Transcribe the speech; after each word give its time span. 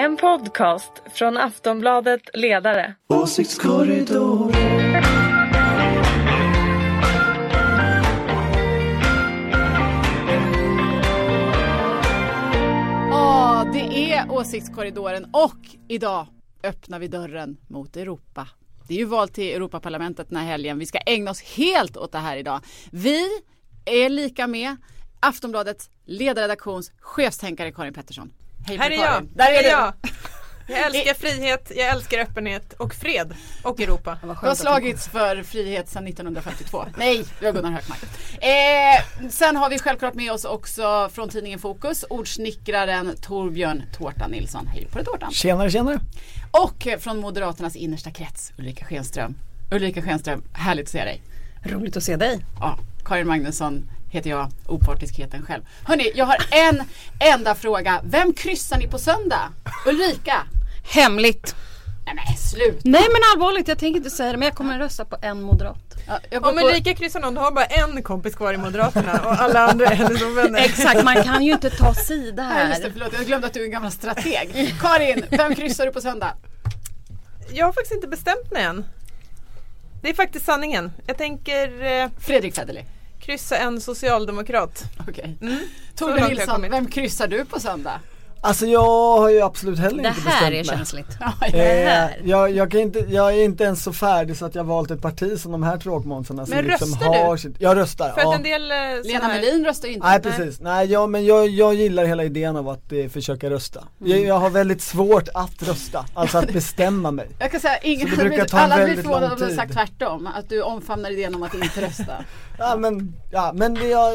En 0.00 0.16
podcast 0.16 0.92
från 1.12 1.36
Aftonbladet 1.36 2.20
Ledare. 2.34 2.94
Åsiktskorridoren. 3.08 5.02
Ja, 13.10 13.66
det 13.72 14.12
är 14.12 14.30
Åsiktskorridoren 14.30 15.24
och 15.32 15.56
idag 15.88 16.26
öppnar 16.62 16.98
vi 16.98 17.08
dörren 17.08 17.56
mot 17.68 17.96
Europa. 17.96 18.48
Det 18.88 18.94
är 18.94 18.98
ju 18.98 19.04
val 19.04 19.28
till 19.28 19.54
Europaparlamentet 19.56 20.28
den 20.28 20.38
här 20.38 20.46
helgen. 20.46 20.78
Vi 20.78 20.86
ska 20.86 20.98
ägna 20.98 21.30
oss 21.30 21.42
helt 21.42 21.96
åt 21.96 22.12
det 22.12 22.18
här 22.18 22.36
idag. 22.36 22.60
Vi 22.90 23.26
är 23.84 24.08
lika 24.08 24.46
med 24.46 24.76
Aftonbladets 25.20 25.90
ledarredaktions 26.04 26.92
chefstänkare 27.00 27.72
Karin 27.72 27.94
Pettersson. 27.94 28.32
Hej 28.66 28.76
Här 28.76 28.90
är 28.90 28.96
jag, 28.96 29.28
där 29.34 29.52
är 29.52 29.62
du. 29.62 29.68
jag. 29.68 29.92
Jag 30.70 30.86
älskar 30.86 31.14
frihet, 31.14 31.72
jag 31.76 31.88
älskar 31.88 32.18
öppenhet 32.18 32.72
och 32.72 32.94
fred 32.94 33.34
och 33.62 33.80
Europa. 33.80 34.18
Du 34.22 34.46
har 34.46 34.54
slagits 34.54 35.08
för 35.08 35.42
frihet 35.42 35.88
sedan 35.88 36.06
1952. 36.06 36.84
Nej, 36.96 37.24
det 37.40 37.44
var 37.46 37.52
Gunnar 37.52 37.70
Hökmark. 37.70 38.00
Eh, 38.40 39.28
sen 39.30 39.56
har 39.56 39.70
vi 39.70 39.78
självklart 39.78 40.14
med 40.14 40.32
oss 40.32 40.44
också 40.44 41.10
från 41.12 41.28
tidningen 41.28 41.58
Fokus 41.58 42.04
ordsnickraren 42.10 43.16
Torbjörn 43.20 43.82
Tårta 43.98 44.26
Nilsson. 44.26 44.66
Hej 44.66 44.86
på 44.92 44.98
dig 44.98 45.06
Tårtan. 45.06 45.30
Tjenare, 45.32 45.70
tjenare. 45.70 46.00
Och 46.50 46.88
från 46.98 47.18
Moderaternas 47.18 47.76
innersta 47.76 48.10
krets 48.10 48.52
Ulrika 48.58 48.84
Schenström. 48.84 49.34
Ulrika 49.70 50.02
Schenström, 50.02 50.42
härligt 50.52 50.84
att 50.86 50.92
se 50.92 51.04
dig. 51.04 51.22
Roligt 51.62 51.96
att 51.96 52.02
se 52.02 52.16
dig. 52.16 52.40
Ja, 52.60 52.78
Karin 53.04 53.26
Magnusson 53.26 53.90
heter 54.10 54.30
jag, 54.30 54.48
opartiskheten 54.66 55.42
själv. 55.46 55.62
Hörni, 55.84 56.12
jag 56.14 56.26
har 56.26 56.36
en 56.50 56.82
enda 57.20 57.54
fråga. 57.54 58.00
Vem 58.04 58.32
kryssar 58.32 58.78
ni 58.78 58.88
på 58.88 58.98
söndag? 58.98 59.48
Ulrika? 59.86 60.36
Hemligt. 60.84 61.54
Nej 62.06 62.14
men 62.14 62.36
slut. 62.36 62.80
Nej 62.84 63.06
men 63.12 63.20
allvarligt, 63.34 63.68
jag 63.68 63.78
tänker 63.78 63.98
inte 63.98 64.10
säga 64.10 64.32
det 64.32 64.38
men 64.38 64.46
jag 64.46 64.54
kommer 64.54 64.74
att 64.74 64.80
rösta 64.80 65.04
på 65.04 65.16
en 65.22 65.42
moderat. 65.42 65.76
Ja, 66.30 66.38
Om 66.38 66.42
på- 66.58 66.66
Ulrika 66.66 66.94
kryssar 66.94 67.20
någon, 67.20 67.34
då 67.34 67.40
har 67.40 67.50
bara 67.52 67.64
en 67.64 68.02
kompis 68.02 68.34
kvar 68.34 68.54
i 68.54 68.56
Moderaterna 68.56 69.20
och 69.24 69.40
alla 69.40 69.60
andra 69.60 69.86
är 69.86 69.94
hennes 69.94 70.22
ovänner. 70.22 70.58
Exakt, 70.60 71.04
man 71.04 71.22
kan 71.24 71.44
ju 71.44 71.52
inte 71.52 71.70
ta 71.70 71.94
sida 71.94 72.48
Nej, 72.48 72.68
just 72.68 72.82
det, 72.82 72.88
här. 72.88 72.92
förlåt, 72.92 73.12
jag 73.12 73.26
glömde 73.26 73.46
att 73.46 73.54
du 73.54 73.60
är 73.60 73.64
en 73.64 73.70
gammal 73.70 73.90
strateg. 73.92 74.74
Karin, 74.80 75.24
vem 75.30 75.54
kryssar 75.54 75.86
du 75.86 75.92
på 75.92 76.00
söndag? 76.00 76.34
Jag 77.52 77.66
har 77.66 77.72
faktiskt 77.72 77.94
inte 77.94 78.08
bestämt 78.08 78.50
mig 78.50 78.62
än. 78.62 78.84
Det 80.02 80.10
är 80.10 80.14
faktiskt 80.14 80.44
sanningen. 80.46 80.92
Jag 81.06 81.18
tänker 81.18 81.82
eh, 82.02 82.08
Fredrik 82.20 82.54
Federley. 82.54 82.84
Kryssa 83.30 83.56
en 83.56 83.80
socialdemokrat. 83.80 84.84
Okej. 85.08 85.38
Mm. 85.40 85.58
Långt 86.00 86.12
har 86.12 86.18
jag 86.18 86.28
Nilsson, 86.28 86.66
vem 86.70 86.86
kryssar 86.86 87.26
du 87.26 87.44
på 87.44 87.60
söndag? 87.60 88.00
Alltså 88.42 88.66
jag 88.66 89.18
har 89.18 89.30
ju 89.30 89.40
absolut 89.42 89.78
heller 89.78 90.02
Det 90.02 90.08
inte 90.08 90.20
här 90.20 90.50
bestämt 90.50 90.52
är 90.52 90.70
mig. 90.72 90.78
känsligt. 90.78 91.06
Ja, 91.20 91.32
Det 91.52 91.82
Eh, 91.82 91.88
här. 91.90 92.20
jag, 92.24 92.50
jag, 92.50 92.70
kan 92.70 92.80
inte, 92.80 92.98
jag 92.98 93.34
är 93.34 93.44
inte 93.44 93.64
ens 93.64 93.82
så 93.82 93.92
färdig 93.92 94.36
så 94.36 94.44
att 94.46 94.54
jag 94.54 94.64
valt 94.64 94.90
ett 94.90 95.02
parti 95.02 95.38
som 95.40 95.52
de 95.52 95.62
här 95.62 95.76
tråkmånsarna 95.78 96.46
som 96.46 96.54
Men 96.56 96.64
liksom 96.64 96.88
röstar 96.88 97.06
har 97.24 97.32
du? 97.32 97.38
sitt, 97.38 97.54
Jag 97.60 97.76
röstar, 97.76 98.12
För 98.12 98.20
ja. 98.20 98.28
att 98.30 98.36
en 98.36 98.42
del 98.42 98.70
eh, 98.70 98.76
Lena 99.04 99.24
här- 99.24 99.40
Melin 99.40 99.64
röstar 99.64 99.88
ju 99.88 99.94
inte. 99.94 100.06
Nej 100.06 100.20
precis, 100.22 100.60
nej 100.60 100.86
jag, 100.92 101.10
men 101.10 101.24
jag, 101.24 101.48
jag 101.48 101.74
gillar 101.74 102.04
hela 102.04 102.24
idén 102.24 102.56
av 102.56 102.68
att 102.68 102.92
eh, 102.92 103.08
försöka 103.08 103.50
rösta. 103.50 103.84
Mm. 104.00 104.12
Jag, 104.12 104.20
jag 104.20 104.34
har 104.38 104.50
väldigt 104.50 104.82
svårt 104.82 105.28
att 105.34 105.62
rösta, 105.68 106.04
alltså 106.14 106.38
att 106.38 106.52
bestämma 106.52 107.10
mig. 107.10 107.28
Jag 107.40 107.50
kan 107.50 107.60
säga, 107.60 107.78
ingen 107.78 108.10
Så 108.10 108.16
det 108.16 108.24
brukar 108.28 108.44
ta 108.44 108.58
alla 108.58 108.84
blir 108.84 108.96
förvånade 108.96 109.34
om 109.34 109.48
du 109.48 109.54
sagt 109.56 109.72
tvärtom. 109.72 110.26
Att 110.26 110.48
du 110.48 110.62
omfamnar 110.62 111.10
idén 111.10 111.34
om 111.34 111.42
att 111.42 111.54
inte 111.54 111.80
rösta. 111.86 112.24
Ja 112.58 112.76
men, 112.76 113.14
ja 113.30 113.52
men 113.54 113.88
jag, 113.90 114.12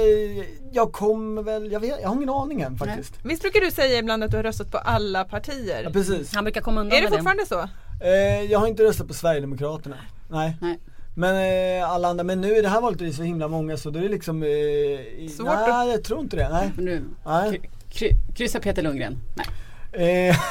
jag 0.76 0.92
kommer 0.92 1.44
väl, 1.44 1.72
jag 1.72 1.80
vet, 1.80 2.00
jag 2.02 2.10
har 2.10 2.16
ingen 2.16 2.30
aning 2.30 2.62
än 2.62 2.78
faktiskt. 2.78 3.14
Visst 3.24 3.42
brukar 3.42 3.62
du 3.62 3.72
säga 3.72 4.00
ibland 4.00 4.24
att 4.24 4.32
du 4.32 4.38
har 4.38 4.44
röstat 4.44 4.72
på 4.72 4.78
alla 4.78 5.24
partier? 5.26 5.82
Ja 5.84 5.90
precis. 5.90 6.36
Han 6.36 6.44
brukar 6.44 6.62
komma 6.62 6.82
undan 6.82 6.98
Är 6.98 7.02
det 7.02 7.08
fortfarande 7.10 7.46
så? 7.46 7.60
Eh, 8.04 8.42
jag 8.52 8.60
har 8.60 8.68
inte 8.68 8.84
röstat 8.84 9.08
på 9.08 9.14
Sverigedemokraterna. 9.14 9.96
Nej. 10.30 10.58
Nej. 10.62 10.80
Men 11.18 11.36
eh, 11.82 11.90
alla 11.92 12.08
andra, 12.08 12.24
men 12.24 12.42
nu 12.42 12.56
i 12.58 12.62
det 12.62 12.70
här 12.70 12.82
valet 12.82 13.02
är 13.02 13.06
det 13.06 13.14
så 13.14 13.24
himla 13.24 13.48
många 13.48 13.78
så 13.78 13.90
då 13.90 14.00
är 14.00 14.04
det 14.04 14.10
liksom 14.10 14.44
eh, 14.44 14.50
Svårt 15.38 15.46
Nej 15.48 15.72
att- 15.72 15.88
jag 15.88 16.04
tror 16.04 16.20
inte 16.20 16.36
det, 16.38 16.50
nej. 16.50 16.72
Nu, 16.78 17.04
nej. 17.26 17.50
kry, 17.52 17.60
kry, 17.92 18.12
kryssa 18.36 18.60
Peter 18.60 18.82
Lundgren. 18.84 19.18
Nej. 19.36 20.30
Eh, 20.30 20.36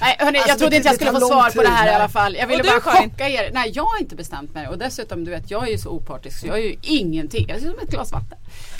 Nej 0.00 0.16
hörni, 0.18 0.38
Alltså, 0.38 0.50
jag 0.50 0.58
trodde 0.58 0.70
det- 0.70 0.76
inte 0.76 0.88
jag 0.88 0.94
det 0.94 1.04
skulle 1.04 1.20
få 1.20 1.26
svar 1.26 1.50
på 1.50 1.62
det 1.62 1.68
här 1.68 1.84
tid, 1.84 1.92
i 1.92 1.94
alla 1.94 2.04
nej. 2.04 2.12
fall. 2.12 2.34
Jag 2.36 2.46
ville 2.46 2.62
bara 2.62 2.80
chocka 2.80 3.28
er. 3.28 3.50
Nej, 3.54 3.70
jag 3.74 3.82
har 3.84 4.00
inte 4.00 4.16
bestämt 4.16 4.54
mig 4.54 4.68
och 4.68 4.78
dessutom 4.78 5.24
du 5.24 5.30
vet, 5.30 5.50
jag 5.50 5.66
är 5.68 5.70
ju 5.72 5.78
så 5.78 5.90
opartisk 5.90 6.40
så 6.40 6.46
jag 6.46 6.58
är 6.58 6.62
ju 6.62 6.76
ingenting. 6.82 7.46
Jag 7.48 7.60
ser 7.60 7.66
ut 7.68 7.74
som 7.76 7.84
ett 7.84 7.90
glas 7.90 8.12
vatten. 8.12 8.38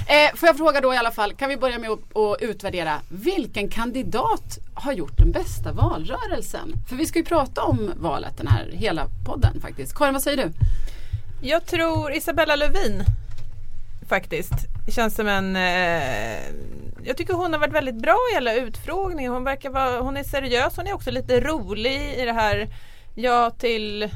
Eh, 0.08 0.36
får 0.36 0.46
jag 0.46 0.56
fråga 0.56 0.80
då 0.80 0.94
i 0.94 0.96
alla 0.96 1.10
fall, 1.10 1.34
kan 1.34 1.48
vi 1.48 1.56
börja 1.56 1.78
med 1.78 1.90
att, 1.90 2.16
att 2.16 2.42
utvärdera 2.42 3.00
vilken 3.08 3.68
kandidat 3.68 4.58
har 4.74 4.92
gjort 4.92 5.18
den 5.18 5.32
bästa 5.32 5.72
valrörelsen? 5.72 6.72
För 6.88 6.96
vi 6.96 7.06
ska 7.06 7.18
ju 7.18 7.24
prata 7.24 7.62
om 7.62 7.92
valet 7.96 8.36
den 8.36 8.46
här 8.46 8.70
hela 8.72 9.06
podden 9.26 9.60
faktiskt. 9.60 9.94
Karin, 9.94 10.12
vad 10.12 10.22
säger 10.22 10.36
du? 10.36 10.52
Jag 11.48 11.66
tror 11.66 12.12
Isabella 12.12 12.56
Lövin 12.56 13.02
faktiskt 14.08 14.52
känns 14.88 15.14
som 15.14 15.28
en 15.28 15.56
eh, 15.56 16.42
Jag 17.04 17.16
tycker 17.16 17.34
hon 17.34 17.52
har 17.52 17.60
varit 17.60 17.74
väldigt 17.74 17.94
bra 18.02 18.18
i 18.34 18.36
alla 18.36 18.54
utfrågningar. 18.54 19.30
Hon 19.30 19.44
verkar 19.44 19.70
vara, 19.70 20.00
hon 20.00 20.16
är 20.16 20.24
seriös, 20.24 20.76
hon 20.76 20.86
är 20.86 20.92
också 20.94 21.10
lite 21.10 21.40
rolig 21.40 22.14
i 22.18 22.24
det 22.24 22.32
här 22.32 22.68
Ja 23.14 23.50
till 23.50 24.10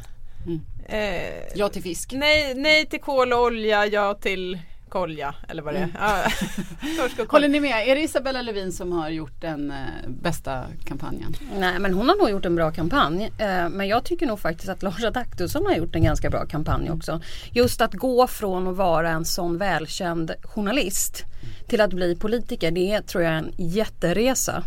Mm. 0.47 0.61
eh, 0.89 1.43
Ja 1.55 1.69
till 1.69 1.83
fisk. 1.83 2.13
nej, 2.13 2.55
nej 2.55 2.87
till 2.87 3.01
kol 3.01 3.33
och 3.33 3.43
olja, 3.43 3.87
ja 3.87 4.15
till 4.15 4.59
kolja 4.91 5.35
eller 5.49 5.63
vad 5.63 5.75
det 5.75 5.79
är. 5.79 6.35
Mm. 6.83 7.29
Håller 7.29 7.49
ni 7.49 7.61
med? 7.61 7.89
Är 7.89 7.95
det 7.95 8.01
Isabella 8.01 8.43
Lövin 8.43 8.73
som 8.73 8.93
har 8.93 9.09
gjort 9.09 9.41
den 9.41 9.71
eh, 9.71 9.77
bästa 10.09 10.65
kampanjen? 10.85 11.35
Nej 11.59 11.79
men 11.79 11.95
hon 11.95 12.09
har 12.09 12.17
nog 12.17 12.31
gjort 12.31 12.45
en 12.45 12.55
bra 12.55 12.71
kampanj. 12.71 13.33
Eh, 13.39 13.69
men 13.69 13.89
jag 13.89 14.05
tycker 14.05 14.27
nog 14.27 14.41
faktiskt 14.41 14.69
att 14.69 14.83
Lars 14.83 15.05
Adaktusson 15.05 15.67
har 15.67 15.75
gjort 15.75 15.95
en 15.95 16.05
ganska 16.05 16.31
bra 16.31 16.47
kampanj 16.47 16.91
också. 16.91 17.21
Just 17.53 17.81
att 17.81 17.95
gå 17.95 18.27
från 18.27 18.69
att 18.69 18.77
vara 18.77 19.11
en 19.11 19.25
sån 19.25 19.59
välkänd 19.59 20.33
journalist 20.43 21.25
till 21.69 21.81
att 21.81 21.93
bli 21.93 22.17
politiker. 22.17 22.71
Det 22.71 23.03
tror 23.03 23.25
jag 23.25 23.33
är 23.33 23.39
en 23.39 23.53
jätteresa. 23.57 24.65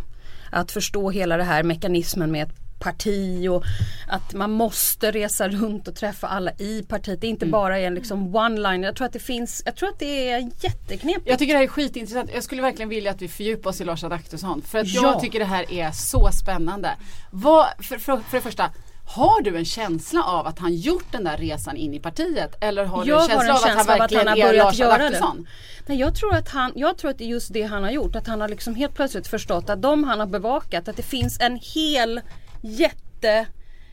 Att 0.51 0.71
förstå 0.71 1.09
hela 1.09 1.37
det 1.37 1.43
här 1.43 1.63
mekanismen 1.63 2.31
med 2.31 2.47
ett 2.47 2.62
parti 2.83 3.47
och 3.49 3.63
att 4.07 4.33
man 4.33 4.51
måste 4.51 5.11
resa 5.11 5.47
runt 5.49 5.87
och 5.87 5.95
träffa 5.95 6.27
alla 6.27 6.51
i 6.51 6.83
partiet. 6.89 7.21
Det 7.21 7.27
är 7.27 7.29
inte 7.29 7.45
bara 7.45 7.79
en 7.79 7.95
liksom 7.95 8.35
one-line. 8.35 8.83
Jag 8.83 8.95
tror 8.95 9.07
att 9.07 9.13
det 9.13 9.19
finns, 9.19 9.61
jag 9.65 9.75
tror 9.75 9.89
att 9.89 9.99
det 9.99 10.29
är 10.29 10.39
jätteknepigt. 10.63 11.29
Jag 11.29 11.39
tycker 11.39 11.53
det 11.53 11.57
här 11.57 11.63
är 11.63 11.67
skitintressant. 11.67 12.29
Jag 12.33 12.43
skulle 12.43 12.61
verkligen 12.61 12.89
vilja 12.89 13.11
att 13.11 13.21
vi 13.21 13.27
fördjupar 13.27 13.69
oss 13.69 13.81
i 13.81 13.85
Lars 13.85 14.03
Adaktusson. 14.03 14.61
För 14.61 14.79
att 14.79 14.87
jag 14.87 15.03
Ja. 15.05 15.19
tycker 15.19 15.39
det 15.39 15.45
här 15.45 15.71
är 15.73 15.91
så 15.91 16.29
spännande. 16.31 16.89
Vad, 17.31 17.65
för, 17.79 17.97
för, 17.97 18.17
för 18.17 18.37
det 18.37 18.41
första, 18.41 18.71
har 19.05 19.41
du 19.41 19.57
en 19.57 19.65
känsla 19.65 20.23
av 20.23 20.47
att 20.47 20.59
han 20.59 20.75
gjort 20.75 21.11
den 21.11 21.23
där 21.23 21.37
resan 21.37 21.77
in 21.77 21.93
i 21.93 21.99
partiet? 21.99 22.55
Eller 22.61 22.85
har 22.85 23.05
Jag 23.05 23.19
du 23.29 23.33
en 23.33 23.39
känsla 23.39 23.43
en 23.45 23.49
av 23.51 23.55
att 23.55 23.63
han 23.63 23.79
av 23.79 23.79
att 23.91 23.99
verkligen 23.99 24.27
han 24.27 24.39
har 24.41 24.47
börjat 24.47 24.65
Lars 24.65 24.79
göra 24.79 24.97
det. 24.97 25.03
Adaktusson? 25.03 25.47
Nej, 25.85 25.99
jag, 25.99 26.15
tror 26.15 26.35
att 26.35 26.49
han, 26.49 26.71
jag 26.75 26.97
tror 26.97 27.11
att 27.11 27.17
det 27.17 27.23
är 27.23 27.27
just 27.27 27.53
det 27.53 27.61
han 27.63 27.83
har 27.83 27.91
gjort. 27.91 28.15
Att 28.15 28.27
han 28.27 28.41
har 28.41 28.49
liksom 28.49 28.75
helt 28.75 28.93
plötsligt 28.95 29.27
förstått 29.27 29.69
att 29.69 29.81
de 29.81 30.03
han 30.03 30.19
har 30.19 30.27
bevakat, 30.27 30.87
att 30.87 30.97
det 30.97 31.03
finns 31.03 31.39
en 31.39 31.59
hel 31.61 32.21
jätte 32.63 33.47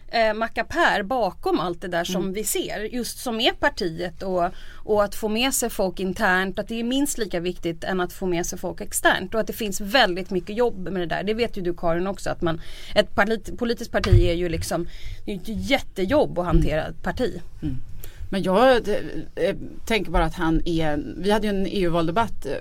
eh, 0.09 0.35
mackapär 0.35 1.03
bakom 1.03 1.61
allt 1.61 1.81
det 1.81 1.89
där 1.89 2.05
som 2.05 2.23
Mm. 2.23 2.35
vi 2.35 2.45
ser. 2.45 2.81
Just 2.81 3.19
som 3.19 3.41
är 3.41 3.53
partiet 3.53 4.23
och, 4.23 4.45
och 4.85 5.05
att 5.05 5.15
få 5.15 5.29
med 5.29 5.55
sig 5.55 5.71
folk 5.71 6.01
internt. 6.01 6.59
Att 6.59 6.69
det 6.69 6.81
är 6.81 6.85
minst 6.85 7.19
lika 7.19 7.41
viktigt 7.41 7.85
än 7.85 8.01
att 8.01 8.13
få 8.13 8.27
med 8.27 8.47
sig 8.47 8.59
folk 8.59 8.81
externt. 8.81 9.35
Och 9.35 9.41
att 9.41 9.47
det 9.47 9.53
finns 9.53 9.81
väldigt 9.81 10.31
mycket 10.31 10.57
jobb 10.57 10.79
med 10.89 11.03
det 11.03 11.07
där. 11.07 11.23
Det 11.23 11.35
vet 11.35 11.57
ju 11.57 11.63
du 11.63 11.75
Karin 11.75 12.07
också. 12.07 12.31
Att 12.31 12.43
man, 12.43 12.61
ett 12.95 13.15
polit, 13.15 13.59
politiskt 13.59 13.93
parti 13.93 14.21
är 14.25 14.35
ju 14.35 14.49
liksom 14.49 14.89
Det 15.25 15.33
är 15.33 15.37
ett 15.37 15.49
jättejobb 15.71 16.39
att 16.39 16.45
hantera 16.47 16.87
ett 16.87 17.03
parti. 17.03 17.41
Men 18.33 18.43
jag 18.43 18.89
eh, 18.89 19.57
tänker 19.87 20.11
bara 20.11 20.25
att 20.25 20.35
han 20.35 20.63
är, 20.65 21.03
vi 21.17 21.31
hade 21.31 21.47
ju 21.47 21.51
en 21.51 21.67
EU-valdebatt 21.67 22.47
eh, 22.47 22.53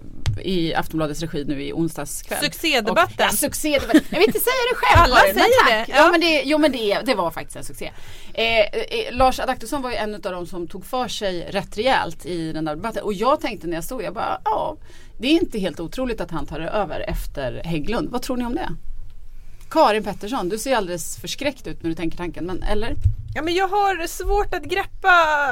i 0.41 0.73
Aftonbladets 0.73 1.21
regi 1.21 1.45
nu 1.45 1.63
i 1.63 1.73
onsdags 1.73 2.21
kväll. 2.21 2.43
Succédebatten. 2.43 3.13
Och, 3.15 3.21
ja, 3.21 3.29
succédebatten. 3.29 4.01
Jag 4.09 4.19
vill 4.19 4.27
inte 4.27 4.39
säga 4.39 4.53
det 4.71 4.75
själv 4.75 5.03
Alla 5.03 5.15
Karin, 5.15 5.35
men 5.35 5.43
säger 5.43 5.65
tack. 5.65 5.87
det, 5.87 5.93
Ja. 5.93 5.97
ja. 5.97 6.11
men 6.11 6.21
det, 6.21 6.41
jo 6.45 6.57
men 6.57 6.71
det, 6.71 7.01
det 7.05 7.15
var 7.15 7.31
faktiskt 7.31 7.57
en 7.57 7.63
succé. 7.63 7.91
Eh, 8.33 8.59
eh, 8.59 9.11
Lars 9.11 9.39
Adaktusson 9.39 9.81
var 9.81 9.89
ju 9.89 9.95
en 9.95 10.15
av 10.15 10.21
de 10.21 10.47
som 10.47 10.67
tog 10.67 10.85
för 10.85 11.07
sig 11.07 11.47
rätt 11.51 11.77
rejält 11.77 12.25
i 12.25 12.51
den 12.51 12.65
där 12.65 12.75
debatten. 12.75 13.03
Och 13.03 13.13
jag 13.13 13.41
tänkte 13.41 13.67
när 13.67 13.75
jag 13.75 13.83
stod, 13.83 14.03
jag 14.03 14.13
bara 14.13 14.41
ja, 14.45 14.77
det 15.19 15.27
är 15.27 15.31
inte 15.31 15.59
helt 15.59 15.79
otroligt 15.79 16.21
att 16.21 16.31
han 16.31 16.45
tar 16.45 16.59
över 16.59 16.99
efter 16.99 17.61
Hägglund. 17.65 18.09
Vad 18.09 18.21
tror 18.21 18.37
ni 18.37 18.45
om 18.45 18.55
det? 18.55 18.69
Karin 19.69 20.03
Pettersson, 20.03 20.49
du 20.49 20.57
ser 20.57 20.75
alldeles 20.75 21.17
förskräckt 21.17 21.67
ut 21.67 21.83
när 21.83 21.89
du 21.89 21.95
tänker 21.95 22.17
tanken, 22.17 22.45
men 22.45 22.63
eller? 22.63 22.95
Ja 23.35 23.41
men 23.41 23.53
jag 23.53 23.67
har 23.67 24.07
svårt 24.07 24.53
att 24.53 24.63
greppa 24.63 25.09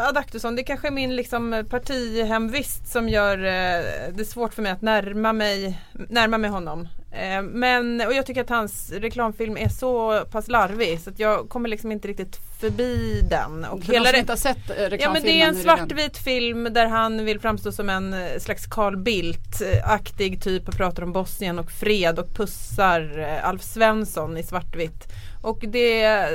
Adaktusson. 0.09 0.55
Det 0.55 0.63
kanske 0.63 0.87
är 0.87 0.91
min 0.91 1.15
liksom, 1.15 1.65
partihemvist 1.69 2.91
som 2.91 3.09
gör 3.09 3.37
eh, 3.37 4.13
det 4.13 4.25
svårt 4.25 4.53
för 4.53 4.61
mig 4.61 4.71
att 4.71 4.81
närma 4.81 5.33
mig, 5.33 5.81
närma 6.09 6.37
mig 6.37 6.49
honom. 6.49 6.87
Eh, 7.11 7.41
Men, 7.41 8.01
och 8.01 8.13
jag 8.13 8.25
tycker 8.25 8.41
att 8.41 8.49
hans 8.49 8.91
reklamfilm 8.91 9.57
är 9.57 9.69
så 9.69 10.23
pass 10.31 10.47
larvig 10.47 10.99
så 10.99 11.09
att 11.09 11.19
jag 11.19 11.49
kommer 11.49 11.69
liksom 11.69 11.91
inte 11.91 12.07
riktigt 12.07 12.39
förbi 12.59 13.21
den. 13.29 13.65
Och 13.65 13.83
För 13.83 13.93
de 13.93 14.05
som 14.05 14.15
inte 14.15 14.31
har 14.31 14.37
sett 14.37 14.69
eh, 14.69 14.73
reklamfilmen. 14.73 14.99
Ja 14.99 15.13
men 15.13 15.21
det 15.21 15.41
är 15.41 15.47
en 15.47 15.55
svartvit 15.55 16.17
film 16.17 16.67
där 16.71 16.85
han 16.85 17.25
vill 17.25 17.39
framstå 17.39 17.71
som 17.71 17.89
en 17.89 18.13
eh, 18.13 18.39
slags 18.39 18.65
Carl 18.67 18.97
Bildt-aktig 18.97 20.43
typ 20.43 20.67
och 20.67 20.77
pratar 20.77 21.03
om 21.03 21.13
Bosnien 21.13 21.59
och 21.59 21.71
fred 21.71 22.19
och 22.19 22.33
pussar 22.33 23.19
eh, 23.19 23.47
Alf 23.47 23.63
Svensson 23.63 24.37
i 24.37 24.43
svartvitt. 24.43 25.13
Och 25.41 25.63
det 25.67 26.27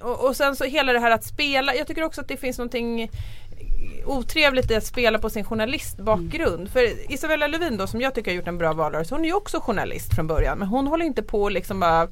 och, 0.00 0.24
och 0.24 0.36
sen 0.36 0.56
så 0.56 0.64
hela 0.64 0.92
det 0.92 0.98
här 0.98 1.10
att 1.10 1.24
spela, 1.24 1.74
jag 1.74 1.86
tycker 1.86 2.02
också 2.02 2.20
att 2.20 2.28
det 2.28 2.36
finns 2.36 2.58
någonting 2.58 3.10
otrevligt 4.04 4.70
i 4.70 4.74
att 4.74 4.86
spela 4.86 5.18
på 5.18 5.30
sin 5.30 5.44
journalistbakgrund. 5.44 6.70
För 6.70 7.12
Isabella 7.12 7.46
Lövin 7.46 7.76
då 7.76 7.86
som 7.86 8.00
jag 8.00 8.14
tycker 8.14 8.30
har 8.30 8.36
gjort 8.36 8.48
en 8.48 8.58
bra 8.58 8.72
valrörelse, 8.72 9.14
hon 9.14 9.24
är 9.24 9.28
ju 9.28 9.34
också 9.34 9.60
journalist 9.60 10.14
från 10.14 10.26
början 10.26 10.58
men 10.58 10.68
hon 10.68 10.86
håller 10.86 11.04
inte 11.04 11.22
på 11.22 11.48
liksom 11.48 11.80
bara 11.80 12.08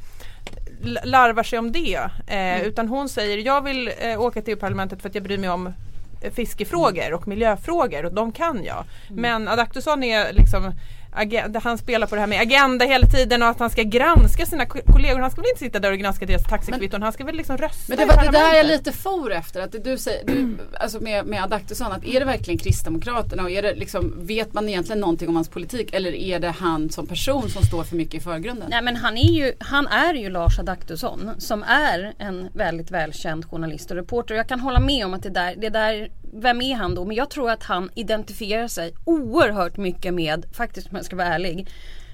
larvar 1.04 1.42
sig 1.42 1.58
om 1.58 1.72
det. 1.72 2.10
Eh, 2.26 2.62
Utan 2.62 2.88
hon 2.88 3.08
säger 3.08 3.38
jag 3.38 3.64
vill 3.64 3.90
eh, 3.98 4.20
åka 4.20 4.42
till 4.42 4.54
EU-parlamentet 4.54 5.02
för 5.02 5.08
att 5.08 5.14
jag 5.14 5.24
bryr 5.24 5.38
mig 5.38 5.50
om 5.50 5.72
eh, 6.20 6.32
fiskefrågor 6.32 7.12
och 7.12 7.28
miljöfrågor 7.28 8.04
och 8.04 8.14
de 8.14 8.32
kan 8.32 8.64
jag. 8.64 8.84
Men 9.10 9.48
Adaktusson 9.48 10.02
är 10.02 10.32
liksom 10.32 10.72
agenda, 11.12 11.60
han 11.64 11.78
spelar 11.78 12.06
på 12.06 12.14
det 12.14 12.20
här 12.20 12.28
med 12.28 12.40
agenda 12.40 12.84
hela 12.84 13.06
tiden 13.06 13.42
och 13.42 13.48
att 13.48 13.58
han 13.58 13.70
ska 13.70 13.82
granska 13.82 14.46
sina 14.46 14.66
ko- 14.66 14.80
kollegor. 14.92 15.20
Han 15.20 15.30
ska 15.30 15.40
väl 15.40 15.50
inte 15.50 15.64
sitta 15.64 15.78
där 15.78 15.92
och 15.92 15.98
granska 15.98 16.26
deras 16.26 16.44
taxikvitton, 16.44 17.02
han 17.02 17.12
ska 17.12 17.24
väl 17.24 17.36
liksom 17.36 17.56
rösta 17.56 17.84
Men 17.88 17.98
det 17.98 18.04
var 18.04 18.24
det 18.24 18.30
där 18.30 18.54
jag 18.54 18.66
lite 18.66 18.92
for 18.92 19.32
efter. 19.32 19.60
Att 19.60 19.84
du 19.84 19.98
säger, 19.98 20.26
du, 20.26 20.56
alltså 20.80 21.00
med, 21.00 21.26
med 21.26 21.42
Adaktusson, 21.42 21.92
att 21.92 22.04
är 22.04 22.20
det 22.20 22.26
verkligen 22.26 22.58
Kristdemokraterna 22.58 23.42
och 23.42 23.50
är 23.50 23.62
det 23.62 23.74
liksom, 23.74 24.14
vet 24.26 24.52
man 24.52 24.68
egentligen 24.68 25.00
någonting 25.00 25.28
om 25.28 25.36
hans 25.36 25.48
politik 25.48 25.94
eller 25.94 26.12
är 26.14 26.38
det 26.38 26.50
han 26.50 26.90
som 26.90 27.06
person 27.06 27.48
som 27.48 27.62
står 27.62 27.82
för 27.84 27.96
mycket 27.96 28.14
i 28.14 28.20
förgrunden? 28.20 28.70
Nej 28.70 28.82
men 28.82 28.96
han 28.96 29.16
är 29.16 29.32
ju, 29.32 29.52
han 29.58 29.86
är 29.86 30.14
ju 30.14 30.30
Lars 30.30 30.58
Adaktusson 30.58 31.30
som 31.38 31.62
är 31.62 32.14
en 32.18 32.48
väldigt 32.54 32.90
välkänd 32.90 33.44
journalist 33.50 33.90
och 33.90 33.96
reporter. 33.96 34.34
Jag 34.34 34.48
kan 34.48 34.60
hålla 34.60 34.80
med 34.80 35.06
om 35.06 35.14
att 35.14 35.22
det 35.22 35.30
där, 35.30 35.54
det 35.56 35.68
där, 35.68 36.10
vem 36.32 36.62
är 36.62 36.74
han 36.74 36.94
då? 36.94 37.04
Men 37.04 37.16
jag 37.16 37.30
tror 37.30 37.50
att 37.50 37.62
han 37.62 37.90
identifierar 37.94 38.68
sig 38.68 38.92
oerhört 39.04 39.76
mycket 39.76 40.14
med, 40.14 40.46
faktiskt 40.52 40.90
om 40.90 40.96
jag 40.96 41.04
ska 41.04 41.16
vara 41.16 41.26
ärlig, 41.26 41.68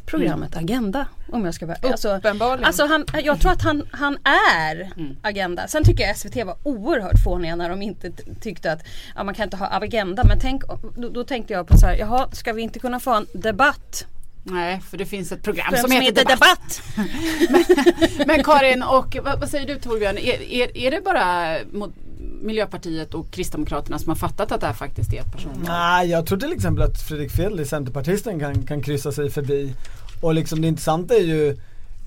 programmet 0.06 0.56
Agenda. 0.56 1.06
Om 1.32 1.44
jag 1.44 1.54
ska 1.54 1.66
vara 1.66 1.78
alltså, 1.82 2.16
Uppenbarligen. 2.16 2.64
alltså 2.64 2.86
han, 2.86 3.04
Jag 3.24 3.40
tror 3.40 3.52
att 3.52 3.62
han, 3.62 3.88
han 3.90 4.18
är 4.24 4.90
Agenda. 5.22 5.68
Sen 5.68 5.84
tycker 5.84 6.04
jag 6.04 6.16
SVT 6.16 6.36
var 6.46 6.56
oerhört 6.62 7.24
fåniga 7.24 7.56
när 7.56 7.70
de 7.70 7.82
inte 7.82 8.10
tyckte 8.40 8.72
att 8.72 8.80
ja, 9.16 9.24
man 9.24 9.34
kan 9.34 9.44
inte 9.44 9.56
ha 9.56 9.66
Agenda. 9.66 10.24
Men 10.24 10.38
tänk, 10.40 10.62
då, 10.96 11.08
då 11.08 11.24
tänkte 11.24 11.52
jag 11.52 11.66
på 11.66 11.76
så 11.78 11.86
här, 11.86 11.96
jaha 11.96 12.28
ska 12.32 12.52
vi 12.52 12.62
inte 12.62 12.78
kunna 12.78 13.00
få 13.00 13.14
en 13.14 13.26
debatt? 13.32 14.06
Nej, 14.42 14.80
för 14.80 14.96
det 14.98 15.06
finns 15.06 15.32
ett 15.32 15.42
program 15.42 15.66
Som, 15.76 15.90
som, 15.90 16.00
heter 16.00 16.24
Debatt. 16.24 16.82
debatt. 16.96 18.26
Men 18.26 18.44
Karin 18.44 18.82
och 18.82 19.16
vad, 19.24 19.40
vad 19.40 19.48
säger 19.48 19.66
du 19.66 19.74
Torbjörn? 19.78 20.18
Är, 20.18 20.42
är, 20.52 20.76
är 20.76 20.90
det 20.90 21.00
bara 21.00 21.56
mot 21.72 21.94
Miljöpartiet 22.42 23.14
och 23.14 23.30
Kristdemokraterna 23.30 23.98
som 23.98 24.08
har 24.08 24.16
fattat 24.16 24.52
att 24.52 24.60
det 24.60 24.66
här 24.66 24.74
faktiskt 24.74 25.12
är 25.12 25.20
ett 25.20 25.32
personval? 25.32 25.62
Nej, 25.68 26.08
jag 26.10 26.26
tror 26.26 26.38
till 26.38 26.52
exempel 26.52 26.82
att 26.82 27.02
Fredrik 27.02 27.30
Fedli, 27.30 27.64
Centerpartisten, 27.64 28.40
kan, 28.40 28.62
kan 28.62 28.82
kryssa 28.82 29.12
sig 29.12 29.30
förbi. 29.30 29.74
Och 30.20 30.34
liksom 30.34 30.60
det 30.62 30.68
intressanta 30.68 31.14
är 31.14 31.20
ju 31.20 31.48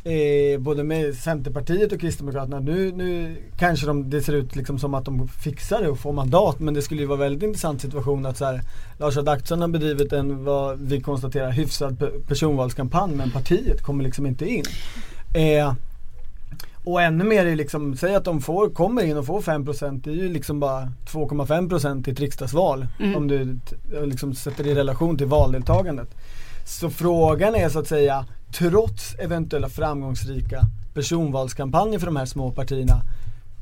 eh, 0.04 0.60
både 0.60 0.84
med 0.84 1.16
Centerpartiet 1.16 1.92
och 1.92 2.00
Kristdemokraterna, 2.02 2.60
nu, 2.60 2.92
nu 2.92 3.38
kanske 3.58 3.86
de, 3.88 4.10
det 4.10 4.22
ser 4.22 4.34
ut 4.34 4.56
liksom 4.56 4.80
som 4.80 4.94
att 4.94 5.06
de 5.06 5.28
fixar 5.28 5.82
det 5.82 5.90
och 5.90 6.00
får 6.00 6.14
mandat 6.14 6.60
men 6.60 6.74
det 6.74 6.82
skulle 6.82 7.02
ju 7.02 7.08
vara 7.08 7.20
väldigt 7.20 7.44
intressant 7.44 7.82
situation 7.82 8.26
att 8.26 8.38
så 8.38 8.46
här, 8.46 8.62
Lars 9.00 9.18
Adaktusson 9.18 9.62
har 9.62 9.68
bedrivit 9.68 10.14
en, 10.14 10.44
vad 10.44 10.80
vi 10.80 11.02
konstaterar, 11.02 11.52
hyfsad 11.52 11.98
pe- 11.98 12.28
personvalskampanj 12.28 13.16
men 13.16 13.32
partiet 13.32 13.82
kommer 13.82 14.04
liksom 14.04 14.26
inte 14.26 14.46
in. 14.46 14.64
Eh, 15.34 15.74
och 16.84 17.02
ännu 17.02 17.24
mer 17.24 17.46
är 17.46 17.56
liksom, 17.56 17.98
säg 17.98 18.16
att 18.16 18.26
de 18.26 18.42
får, 18.42 18.70
kommer 18.70 19.04
in 19.04 19.18
och 19.18 19.26
får 19.26 19.42
5% 19.42 20.02
det 20.04 20.10
är 20.10 20.14
ju 20.16 20.30
liksom 20.34 20.60
bara 20.60 20.92
2,5% 21.12 22.10
i 22.10 22.12
ett 22.12 22.20
riksdagsval. 22.20 22.88
Om 23.16 23.28
du 23.28 23.60
t- 23.70 23.76
liksom 24.06 24.34
sätter 24.36 24.64
det 24.64 24.70
i 24.70 24.76
relation 24.76 25.18
till 25.18 25.28
valdeltagandet. 25.28 26.16
Så 26.66 26.90
frågan 26.90 27.56
är 27.56 27.70
så 27.70 27.80
att 27.80 27.88
säga, 27.88 28.26
trots 28.52 29.16
eventuella 29.16 29.70
framgångsrika 29.70 30.62
personvalskampanjer 30.94 32.00
för 32.00 32.06
de 32.06 32.16
här 32.16 32.26
små 32.26 32.52
partierna, 32.52 33.02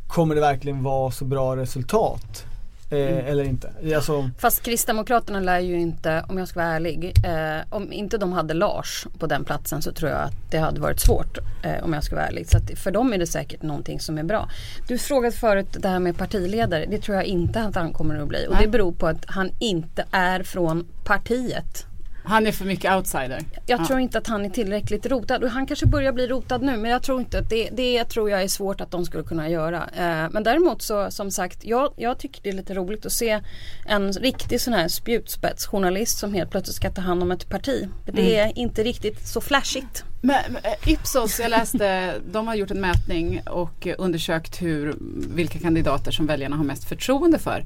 kommer 0.08 0.36
det 0.36 0.42
verkligen 0.42 0.84
vara 0.84 1.12
så 1.12 1.25
bra 1.25 1.56
resultat? 1.56 2.46
Eh, 2.89 3.30
Eller 3.30 3.44
inte? 3.44 3.95
Alltså, 3.95 4.30
Fast 4.38 4.63
Kristdemokraterna 4.63 5.39
lär 5.39 5.60
ju 5.60 5.80
inte, 5.80 6.24
om 6.30 6.38
jag 6.38 6.48
ska 6.48 6.60
vara 6.60 6.69
ärlig, 6.69 7.13
eh, 7.25 7.66
om 7.69 7.94
inte 7.94 8.18
de 8.18 8.34
hade 8.34 8.54
Lars 8.54 9.07
på 9.19 9.28
den 9.28 9.45
platsen 9.45 9.81
så 9.81 9.92
tror 9.92 10.12
jag 10.12 10.22
att 10.22 10.51
det 10.51 10.57
hade 10.57 10.81
varit 10.81 11.00
svårt 11.00 11.38
eh, 11.63 11.84
om 11.84 11.94
jag 11.94 12.04
ska 12.04 12.16
vara 12.16 12.28
ärlig. 12.28 12.50
Så 12.50 12.57
att 12.57 12.80
för 12.80 12.92
dem 12.92 13.13
är 13.13 13.18
det 13.18 13.28
säkert 13.28 13.62
någonting 13.62 14.00
som 14.00 14.18
är 14.18 14.24
bra. 14.24 14.50
Du 14.88 14.98
frågade 14.98 15.36
förut 15.36 15.78
det 15.80 15.88
här 15.88 16.00
med 16.00 16.18
partiledare, 16.18 16.86
det 16.86 16.98
tror 17.01 17.16
jag 17.16 17.25
inte 17.25 17.62
att 17.62 17.75
han 17.75 17.94
kommer 17.94 18.19
att 18.19 18.28
bli. 18.28 18.48
Och 18.50 18.56
det 18.62 18.68
beror 18.68 18.92
på 18.92 19.07
att 19.07 19.25
han 19.28 19.51
inte 19.60 20.06
är 20.12 20.44
från 20.44 20.88
partiet. 21.04 21.86
Han 22.27 22.47
är 22.47 22.51
för 22.51 22.65
mycket 22.65 22.95
outsider. 22.95 23.41
Jag 23.65 23.79
Ja. 23.79 23.85
tror 23.88 24.00
inte 24.00 24.18
att 24.18 24.27
han 24.27 24.45
är 24.45 24.50
tillräckligt 24.50 25.06
rotad 25.06 25.44
och 25.44 25.50
han 25.50 25.65
kanske 25.68 25.85
börjar 25.85 26.12
bli 26.12 26.27
rotad 26.27 26.62
nu 26.62 26.77
men 26.77 26.91
jag 26.91 27.03
tror 27.03 27.19
inte 27.19 27.39
att 27.39 27.50
det, 27.50 27.69
det 27.74 28.03
tror 28.06 28.29
jag 28.29 28.44
är 28.44 28.47
svårt 28.47 28.81
att 28.81 28.91
de 28.91 29.06
skulle 29.06 29.24
kunna 29.24 29.50
göra. 29.50 29.77
Eh, 29.97 30.29
men 30.31 30.44
däremot 30.44 30.81
så 30.81 31.12
som 31.12 31.31
sagt 31.31 31.65
jag, 31.65 31.94
jag 31.97 32.19
tycker 32.19 32.41
det 32.44 32.50
är 32.50 32.53
lite 32.53 32.74
roligt 32.74 33.06
att 33.06 33.12
se 33.12 33.39
en 33.85 34.12
riktig 34.13 34.62
sån 34.62 34.74
här 34.74 34.88
spjutspetsjournalist 34.88 36.18
som 36.19 36.33
helt 36.33 36.51
plötsligt 36.51 36.75
ska 36.75 36.89
ta 36.91 37.01
hand 37.01 37.24
om 37.24 37.31
ett 37.31 37.50
parti. 37.50 37.88
Det 38.06 38.35
är 38.39 38.57
inte 38.57 38.83
riktigt 38.83 39.27
så 39.27 39.41
flashigt. 39.41 40.03
Men, 40.21 40.39
men, 40.50 40.63
eh, 40.63 40.91
Ipsos, 40.94 41.39
jag 41.39 41.50
läste, 41.50 42.13
de 42.31 42.47
har 42.47 42.56
gjort 42.56 42.71
en 42.71 42.81
mätning 42.81 43.41
och 43.50 43.88
undersökt 43.97 44.62
hur, 44.62 44.95
vilka 45.35 45.59
kandidater 45.59 46.12
som 46.12 46.27
väljarna 46.27 46.56
har 46.56 46.63
mest 46.63 46.83
förtroende 46.83 47.39
för. 47.39 47.65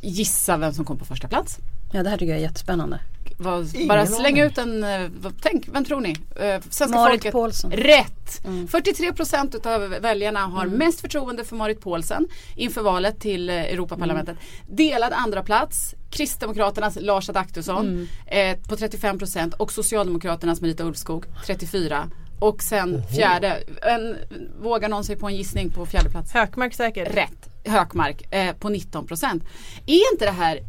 Gissa 0.00 0.56
vem 0.56 0.72
som 0.72 0.84
kom 0.84 0.98
på 0.98 1.04
första 1.04 1.28
plats. 1.28 1.58
Ja 1.92 2.02
det 2.02 2.10
här 2.10 2.16
tycker 2.16 2.30
jag 2.32 2.38
är 2.38 2.42
jättespännande. 2.42 2.98
Vad, 3.42 3.68
bara 3.88 4.06
släng 4.06 4.38
ut 4.40 4.58
en, 4.58 4.84
eh, 4.84 5.08
vad- 5.20 5.34
tänk, 5.42 5.68
vem 5.72 5.84
tror 5.84 6.00
ni? 6.00 6.10
Eh, 6.36 6.60
Svenska 6.70 6.98
Marit 6.98 7.12
folket. 7.12 7.32
Paulsen. 7.32 7.70
Rätt! 7.70 8.40
43 8.70 9.12
procent 9.12 9.54
utav 9.54 9.80
väljarna 9.80 10.40
har 10.40 10.66
mest 10.66 11.00
förtroende 11.00 11.44
för 11.44 11.56
Marit 11.56 11.80
Paulsen 11.80 12.28
inför 12.56 12.82
valet 12.82 13.20
till 13.20 13.48
eh, 13.48 13.54
Europaparlamentet. 13.56 14.36
Delad 14.68 15.12
andra 15.12 15.42
plats 15.42 15.94
Kristdemokraternas 16.10 16.98
Lars 17.00 17.28
Adaktusson 17.28 18.08
eh, 18.26 18.56
på 18.68 18.76
35 18.76 19.18
procent 19.18 19.54
och 19.54 19.72
Socialdemokraternas 19.72 20.60
Marita 20.60 20.84
Ulvskog 20.84 21.24
34 21.46 22.10
och 22.40 22.62
sen 22.62 23.02
fjärde, 23.16 23.62
en, 23.82 24.16
vågar 24.62 24.88
någon 24.88 25.04
sig 25.04 25.16
på 25.16 25.28
en 25.28 25.36
gissning 25.36 25.70
på 25.70 25.86
fjärde 25.86 26.10
plats? 26.10 26.32
Hökmark 26.32 26.74
säkert. 26.74 27.14
Rätt, 27.14 27.48
Hökmark 27.64 28.34
eh, 28.34 28.52
på 28.54 28.68
19 28.68 29.06
procent. 29.06 29.42
Är 29.86 30.12
inte 30.12 30.24
det 30.24 30.30
här, 30.30 30.60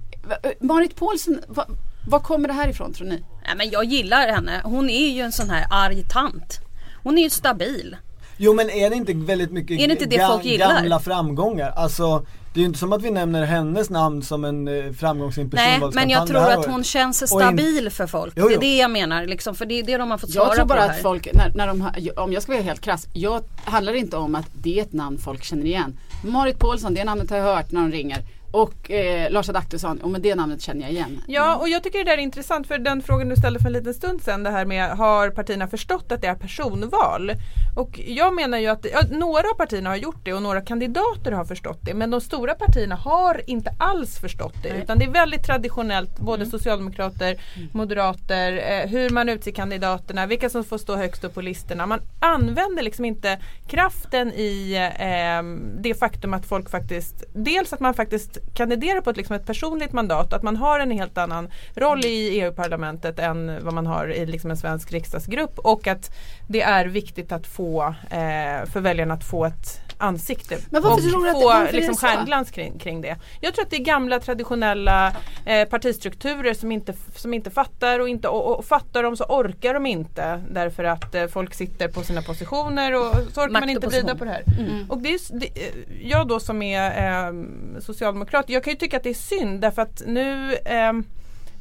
Marit 0.60 0.96
Paulsen, 0.96 1.42
va, 1.48 1.66
var 2.08 2.20
kommer 2.20 2.48
det 2.48 2.54
här 2.54 2.68
ifrån 2.68 2.94
tror 2.94 3.08
ni? 3.08 3.24
Nej, 3.46 3.56
men 3.58 3.70
jag 3.70 3.84
gillar 3.86 4.28
henne. 4.28 4.62
Hon 4.64 4.90
är 4.90 5.10
ju 5.10 5.22
en 5.22 5.32
sån 5.32 5.50
här 5.50 5.66
arg 5.70 6.04
tant. 6.10 6.60
Hon 7.04 7.18
är 7.18 7.22
ju 7.24 7.30
stabil. 7.30 7.96
Jo 8.38 8.54
men 8.54 8.70
är 8.70 8.90
det 8.90 8.96
inte 8.96 9.14
väldigt 9.14 9.52
mycket 9.52 9.80
Är 9.80 9.88
det 9.88 9.94
inte 9.94 10.06
det 10.06 10.28
folk 10.28 10.46
gillar? 10.46 10.76
gamla 10.76 11.00
framgångar? 11.00 11.70
Alltså 11.70 12.26
det 12.54 12.60
är 12.60 12.62
ju 12.62 12.66
inte 12.68 12.80
som 12.80 12.94
att 12.94 13.02
vi 13.02 13.12
nämner 13.12 13.46
hennes 13.46 13.90
namn 13.90 14.24
som 14.24 14.46
en 14.46 14.68
eh, 14.68 14.92
framgångsrik 14.94 15.48
Nej 15.52 15.66
personvalskampanj 15.72 16.06
men 16.06 16.10
jag 16.10 16.28
tror 16.28 16.60
att 16.60 16.66
hon 16.66 16.84
känns 16.84 17.22
Och 17.22 17.42
in- 17.42 17.48
stabil 17.48 17.90
för 17.90 18.08
folk. 18.08 18.34
Jo, 18.38 18.48
Det 18.48 18.52
är 18.54 18.56
jo. 18.56 18.60
det 18.62 18.78
jag 18.78 18.92
menar 18.92 19.26
liksom, 19.26 19.56
för 19.56 19.66
det 19.66 19.80
är 19.80 19.84
det 19.84 19.98
de 19.98 20.12
har 20.12 20.18
fått 20.18 20.32
svara 20.32 20.48
Jag 20.48 20.56
tror 20.56 20.66
bara 20.66 20.86
på 20.88 20.92
att 20.92 21.02
folk, 21.02 21.28
när, 21.34 21.52
när 21.56 21.68
de, 21.68 21.82
har- 21.82 22.20
om 22.20 22.34
jag 22.34 22.44
ska 22.44 22.52
vara 22.52 22.62
helt 22.62 22.82
krass, 22.82 23.08
jag 23.14 23.44
handlar 23.66 23.94
inte 23.94 24.18
om 24.18 24.36
att 24.36 24.46
det 24.54 24.80
är 24.80 24.84
ett 24.84 24.94
namn 24.94 25.18
folk 25.18 25.44
känner 25.44 25.66
igen. 25.66 25.98
Marit 26.24 26.60
Paulsson, 26.60 26.94
det 26.94 27.04
namnet 27.04 27.30
har 27.30 27.38
jag 27.38 27.56
hört 27.56 27.72
när 27.72 27.82
de 27.82 27.92
ringer. 27.92 28.22
Och 28.54 28.92
eh, 28.92 29.32
Lars 29.32 29.50
Adaktusson, 29.50 30.00
oh, 30.04 30.10
men 30.10 30.22
det 30.22 30.36
namnet 30.36 30.62
känner 30.62 30.82
jag 30.82 30.92
igen. 30.92 31.22
Ja 31.28 31.56
och 31.56 31.70
jag 31.70 31.84
tycker 31.84 31.98
det 32.00 32.12
där 32.12 32.18
är 32.18 32.22
intressant 32.22 32.68
för 32.68 32.78
den 32.78 33.02
frågan 33.02 33.30
du 33.30 33.36
ställde 33.36 33.60
för 33.60 33.68
en 33.68 33.74
liten 33.74 33.94
stund 33.94 34.22
sedan 34.22 34.44
det 34.44 34.50
här 34.50 34.66
med 34.66 34.90
har 34.90 35.30
partierna 35.30 35.68
förstått 35.68 36.12
att 36.12 36.22
det 36.22 36.28
är 36.28 36.36
personval? 36.36 37.32
Och 37.76 38.00
jag 38.06 38.36
menar 38.36 38.58
ju 38.58 38.68
att 38.68 38.86
ja, 38.92 39.02
några 39.12 39.50
av 39.50 39.54
partierna 39.54 39.90
har 39.90 39.98
gjort 39.98 40.20
det 40.24 40.34
och 40.34 40.42
några 40.42 40.62
kandidater 40.62 41.32
har 41.32 41.46
förstått 41.46 41.80
det. 41.82 41.94
Men 41.94 42.12
de 42.12 42.22
stora 42.22 42.54
partierna 42.54 42.96
har 42.96 43.42
inte 43.48 43.76
alls 43.80 44.20
förstått 44.20 44.56
det. 44.64 44.70
Utan 44.70 45.00
det 45.00 45.06
är 45.06 45.10
väldigt 45.10 45.44
traditionellt 45.46 46.20
både 46.20 46.46
socialdemokrater, 46.46 47.38
moderater, 47.74 48.54
eh, 48.54 48.90
hur 48.90 49.10
man 49.10 49.30
utser 49.30 49.52
kandidaterna, 49.52 50.26
vilka 50.26 50.50
som 50.50 50.64
får 50.64 50.78
stå 50.78 50.96
högst 50.96 51.24
upp 51.24 51.34
på 51.34 51.42
listorna. 51.42 51.86
Man 51.86 52.02
använder 52.20 52.84
liksom 52.84 53.06
inte 53.06 53.40
kraften 53.68 54.34
i 54.34 54.76
eh, 55.00 55.44
det 55.82 55.94
faktum 55.94 56.34
att 56.34 56.46
folk 56.46 56.70
faktiskt, 56.70 57.24
dels 57.34 57.74
att 57.74 57.80
man 57.80 57.94
faktiskt 57.94 58.38
kandiderar 58.54 59.02
på 59.02 59.10
ett, 59.10 59.18
liksom 59.18 59.36
ett 59.36 59.46
personligt 59.46 59.94
mandat, 59.94 60.34
att 60.34 60.44
man 60.44 60.56
har 60.56 60.80
en 60.80 60.92
helt 60.92 61.18
annan 61.18 61.50
roll 61.76 62.06
i 62.06 62.40
EU-parlamentet 62.40 63.20
än 63.20 63.64
vad 63.64 63.74
man 63.74 63.88
har 63.88 64.14
i 64.14 64.26
liksom 64.26 64.52
en 64.52 64.58
svensk 64.58 64.92
riksdagsgrupp. 64.92 65.60
Och 65.60 65.88
att 65.88 66.12
det 66.54 66.62
är 66.62 66.86
viktigt 66.86 67.32
att 67.32 67.48
få, 67.48 67.84
eh, 68.10 68.66
för 68.72 68.80
väljarna 68.80 69.14
att 69.14 69.24
få 69.24 69.46
ett 69.46 69.80
ansikte 69.98 70.56
och 70.56 71.02
tror 71.02 71.24
du 71.24 71.30
att 71.30 71.36
det- 71.36 71.42
få 71.42 71.54
det 71.54 71.72
liksom, 71.72 71.96
stjärnglans 71.96 72.52
kring, 72.52 72.80
kring 72.80 73.02
det. 73.02 73.16
Jag 73.42 73.54
tror 73.54 73.66
att 73.66 73.70
det 73.72 73.76
är 73.78 73.84
gamla 73.84 74.20
traditionella 74.20 75.14
eh, 75.46 75.68
partistrukturer 75.70 76.54
som 76.54 76.72
inte, 76.72 76.94
som 77.16 77.34
inte 77.34 77.50
fattar 77.52 78.00
och, 78.00 78.10
inte, 78.10 78.28
och, 78.28 78.58
och 78.60 78.66
fattar 78.66 79.04
de 79.04 79.18
så 79.18 79.24
orkar 79.24 79.74
de 79.74 79.86
inte 79.86 80.42
därför 80.52 80.84
att 80.84 81.16
eh, 81.16 81.28
folk 81.28 81.54
sitter 81.54 81.88
på 81.88 82.02
sina 82.04 82.22
positioner 82.22 82.94
och 82.96 83.16
så 83.34 83.42
orkar 83.42 83.50
Makt 83.50 83.62
man 83.62 83.70
inte 83.70 83.88
vrida 83.88 84.16
på 84.16 84.26
det 84.26 84.32
här. 84.32 84.44
Mm. 84.60 84.90
Och 84.92 84.98
det 84.98 85.14
är, 85.14 85.40
det, 85.40 85.46
eh, 85.46 86.10
jag 86.10 86.28
då 86.28 86.40
som 86.40 86.62
är 86.62 87.28
eh, 87.28 87.34
socialdemokrat, 87.80 88.46
jag 88.50 88.64
kan 88.64 88.74
ju 88.74 88.78
tycka 88.80 88.98
att 88.98 89.04
det 89.04 89.10
är 89.10 89.14
synd 89.14 89.62
därför 89.62 89.82
att 89.82 90.02
nu 90.08 90.56
ehm, 90.66 91.04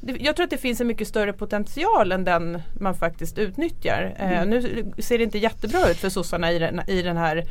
jag 0.03 0.37
tror 0.37 0.45
att 0.45 0.51
det 0.51 0.59
finns 0.59 0.81
en 0.81 0.87
mycket 0.87 1.09
större 1.09 1.33
potential 1.33 2.13
än 2.13 2.25
den 2.25 2.63
man 2.81 2.95
faktiskt 2.95 3.39
utnyttjar. 3.39 4.15
Eh, 4.19 4.47
nu 4.47 4.93
ser 4.99 5.19
det 5.19 5.25
inte 5.25 5.39
jättebra 5.39 5.91
ut 5.91 5.97
för 5.97 6.09
sossarna 6.09 6.53
i 6.53 6.59
den, 6.59 6.81
i 6.87 7.03
den 7.03 7.17
här 7.17 7.45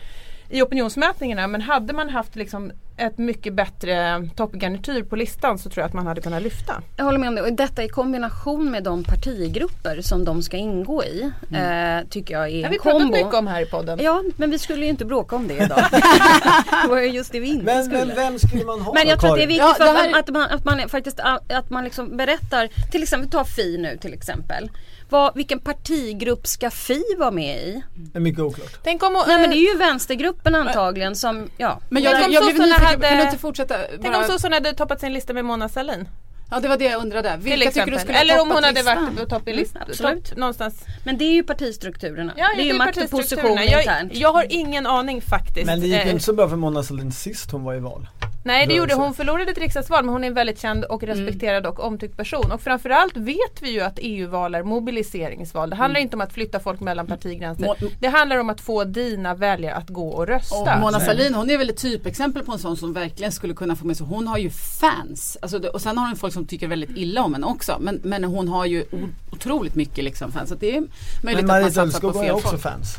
i 0.51 0.61
opinionsmätningarna 0.61 1.47
men 1.47 1.61
hade 1.61 1.93
man 1.93 2.09
haft 2.09 2.35
liksom 2.35 2.71
ett 2.97 3.17
mycket 3.17 3.53
bättre 3.53 4.29
toppgarnityr 4.35 5.03
på 5.03 5.15
listan 5.15 5.57
så 5.57 5.69
tror 5.69 5.81
jag 5.81 5.87
att 5.87 5.93
man 5.93 6.07
hade 6.07 6.21
kunnat 6.21 6.43
lyfta. 6.43 6.81
Jag 6.97 7.05
håller 7.05 7.19
med 7.19 7.29
om 7.29 7.35
det. 7.35 7.41
Och 7.41 7.53
detta 7.53 7.83
i 7.83 7.89
kombination 7.89 8.71
med 8.71 8.83
de 8.83 9.03
partigrupper 9.03 10.01
som 10.01 10.25
de 10.25 10.41
ska 10.43 10.57
ingå 10.57 11.03
i 11.03 11.21
eh, 11.53 12.07
tycker 12.09 12.33
jag 12.33 12.49
är 12.49 12.51
Det 12.51 12.61
har 12.61 12.65
en 12.65 12.71
vi 12.71 12.79
pratat 12.79 13.01
kombo. 13.01 13.17
mycket 13.17 13.33
om 13.33 13.47
här 13.47 13.61
i 13.61 13.65
podden. 13.65 13.99
Ja, 14.01 14.23
men 14.37 14.51
vi 14.51 14.59
skulle 14.59 14.83
ju 14.85 14.89
inte 14.89 15.05
bråka 15.05 15.35
om 15.35 15.47
det 15.47 15.53
idag. 15.53 15.83
det 16.83 16.89
var 16.89 16.99
ju 16.99 17.07
just 17.07 17.31
det 17.31 17.39
vi 17.39 17.47
inte 17.47 17.65
Men, 17.65 17.83
skulle. 17.83 18.05
men 18.05 18.15
vem 18.15 18.39
skulle 18.39 18.65
man 18.65 18.81
ha 18.81 18.93
Men 18.93 19.07
jag 19.07 19.19
tror 19.19 19.29
att 19.31 19.37
det 19.37 19.43
är 19.43 19.47
viktigt 19.47 19.75
Ja, 19.79 19.85
det 19.85 19.91
att, 19.91 19.97
här 19.97 20.11
man, 20.11 20.19
att, 20.19 20.29
man, 20.29 20.43
att 20.49 20.65
man 20.79 20.89
faktiskt 20.89 21.19
att 21.49 21.69
man 21.69 21.83
liksom 21.83 22.17
berättar, 22.17 22.69
till 22.91 23.03
exempel 23.03 23.29
ta 23.29 23.43
Fi 23.43 23.77
nu 23.77 23.97
till 24.01 24.13
exempel. 24.13 24.69
Vad, 25.11 25.35
vilken 25.35 25.59
partigrupp 25.59 26.47
ska 26.47 26.69
Fi 26.69 27.03
vara 27.17 27.31
med 27.31 27.57
i? 27.57 27.81
Det 27.95 28.17
är 28.17 28.21
mycket 28.21 28.39
oklart. 28.41 28.79
Tänk 28.83 29.03
om, 29.03 29.13
Nej 29.27 29.39
men 29.41 29.49
det 29.49 29.55
är 29.55 29.71
ju 29.71 29.77
vänstergruppen 29.77 30.55
antagligen 30.55 31.15
som, 31.15 31.49
ja. 31.57 31.79
Men 31.89 32.03
jag, 32.03 32.13
jag, 32.13 32.23
om 32.23 32.29
blev 32.29 32.43
nyfiken, 32.45 32.85
hade- 32.85 33.07
kan 33.07 33.17
du 33.17 33.23
inte 33.23 33.37
fortsätta? 33.37 33.75
Tänk 33.89 34.03
Bara, 34.03 34.17
om 34.17 34.23
sossarna 34.23 34.55
hade 34.55 34.73
toppat 34.73 34.99
sin 34.99 35.13
lista 35.13 35.33
med 35.33 35.45
Mona 35.45 35.69
Sahlin. 35.69 36.07
ja 36.51 36.59
det 36.59 36.67
var 36.67 36.77
det 36.77 36.85
jag 36.85 37.01
undrade. 37.01 37.31
Till 37.33 37.43
Vilka 37.51 37.71
tycker 37.71 37.91
du 37.91 37.99
skulle 37.99 38.17
Eller 38.19 38.41
om 38.41 38.47
hon 38.51 38.63
hade 38.63 38.71
listan? 38.81 39.05
varit 39.05 39.17
på 39.19 39.25
topp 39.35 39.47
i 39.47 39.53
listan. 39.53 39.81
absolut. 39.89 40.37
Någonstans. 40.37 40.85
Men 41.03 41.17
det 41.17 41.25
är 41.25 41.33
ju 41.33 41.43
partistrukturerna. 41.43 42.33
Ja, 42.37 42.47
det 42.55 42.61
är 42.61 42.65
ju 42.65 42.73
makt 42.73 42.97
och 42.97 43.01
position 43.09 43.19
partistrukturerna. 43.19 43.65
jag, 43.65 43.81
internt. 43.81 44.15
jag 44.15 44.33
har 44.33 44.45
ingen 44.49 44.87
aning 44.87 45.21
faktiskt. 45.21 45.65
Men 45.65 45.79
det 45.79 45.87
gick 45.87 45.95
ju 45.95 46.01
Eh, 46.01 46.11
inte 46.11 46.23
så 46.23 46.33
bra 46.33 46.49
för 46.49 46.55
Mona 46.55 46.83
Sahlin 46.83 47.11
sist 47.11 47.51
hon 47.51 47.63
var 47.63 47.73
i 47.75 47.79
val. 47.79 48.07
Nej 48.43 48.67
det 48.67 48.73
gjorde 48.73 48.93
hon. 48.93 49.13
förlorade 49.13 49.51
ett 49.51 49.57
riksdagsval 49.57 50.05
men 50.05 50.13
hon 50.13 50.23
är 50.23 50.27
en 50.27 50.33
väldigt 50.33 50.59
känd 50.59 50.85
och 50.85 51.03
Mm. 51.03 51.15
respekterad 51.17 51.65
och 51.65 51.79
omtyckt 51.79 52.17
person. 52.17 52.51
Och 52.51 52.61
framförallt 52.61 53.17
vet 53.17 53.61
vi 53.61 53.69
ju 53.71 53.81
att 53.81 53.99
EU-val 54.01 54.55
är 54.55 54.63
mobiliseringsval. 54.63 55.69
Det 55.69 55.75
handlar 55.75 55.99
inte 55.99 56.15
om 56.15 56.21
att 56.21 56.33
flytta 56.33 56.59
folk 56.59 56.79
mellan 56.79 57.07
partigränser. 57.07 57.63
Mm. 57.63 57.75
Må- 57.81 57.87
Det 57.99 58.07
handlar 58.07 58.37
om 58.37 58.49
att 58.49 58.61
få 58.61 58.83
dina 58.83 59.33
väljare 59.35 59.75
att 59.75 59.89
gå 59.89 60.09
och 60.09 60.27
rösta. 60.27 60.55
Och 60.75 60.79
Mona 60.81 60.99
Sahlin 60.99 61.33
hon 61.33 61.49
är 61.49 61.57
väl 61.57 61.69
ett 61.69 61.77
typexempel 61.81 62.43
på 62.43 62.51
en 62.51 62.59
sån 62.59 62.77
som 62.77 62.93
verkligen 62.93 63.31
skulle 63.31 63.53
kunna 63.53 63.75
få 63.75 63.85
med 63.87 63.97
sig. 63.97 64.05
Hon 64.05 64.27
har 64.27 64.37
ju 64.37 64.49
fans. 64.49 65.37
Alltså 65.41 65.59
det, 65.59 65.69
och 65.69 65.81
sen 65.81 65.97
har 65.97 66.07
hon 66.07 66.15
folk 66.15 66.33
som 66.33 66.45
tycker 66.45 66.67
väldigt 66.67 66.97
illa 66.97 67.23
om 67.23 67.33
henne 67.33 67.45
också. 67.47 67.77
Men, 67.79 67.99
men 68.03 68.23
hon 68.23 68.47
har 68.47 68.65
ju 68.65 68.85
otroligt 69.31 69.75
mycket 69.75 70.03
liksom 70.03 70.31
fans. 70.31 70.49
Så 70.49 70.55
det 70.55 70.77
är 70.77 70.81
möjligt 71.23 71.45
Men 71.45 71.55
att 71.55 71.61
man 71.63 71.71
satsar 71.71 71.99
på 72.11 72.13
fel 72.19 72.31
också 72.31 72.47
folk. 72.49 72.61
fans. 72.61 72.97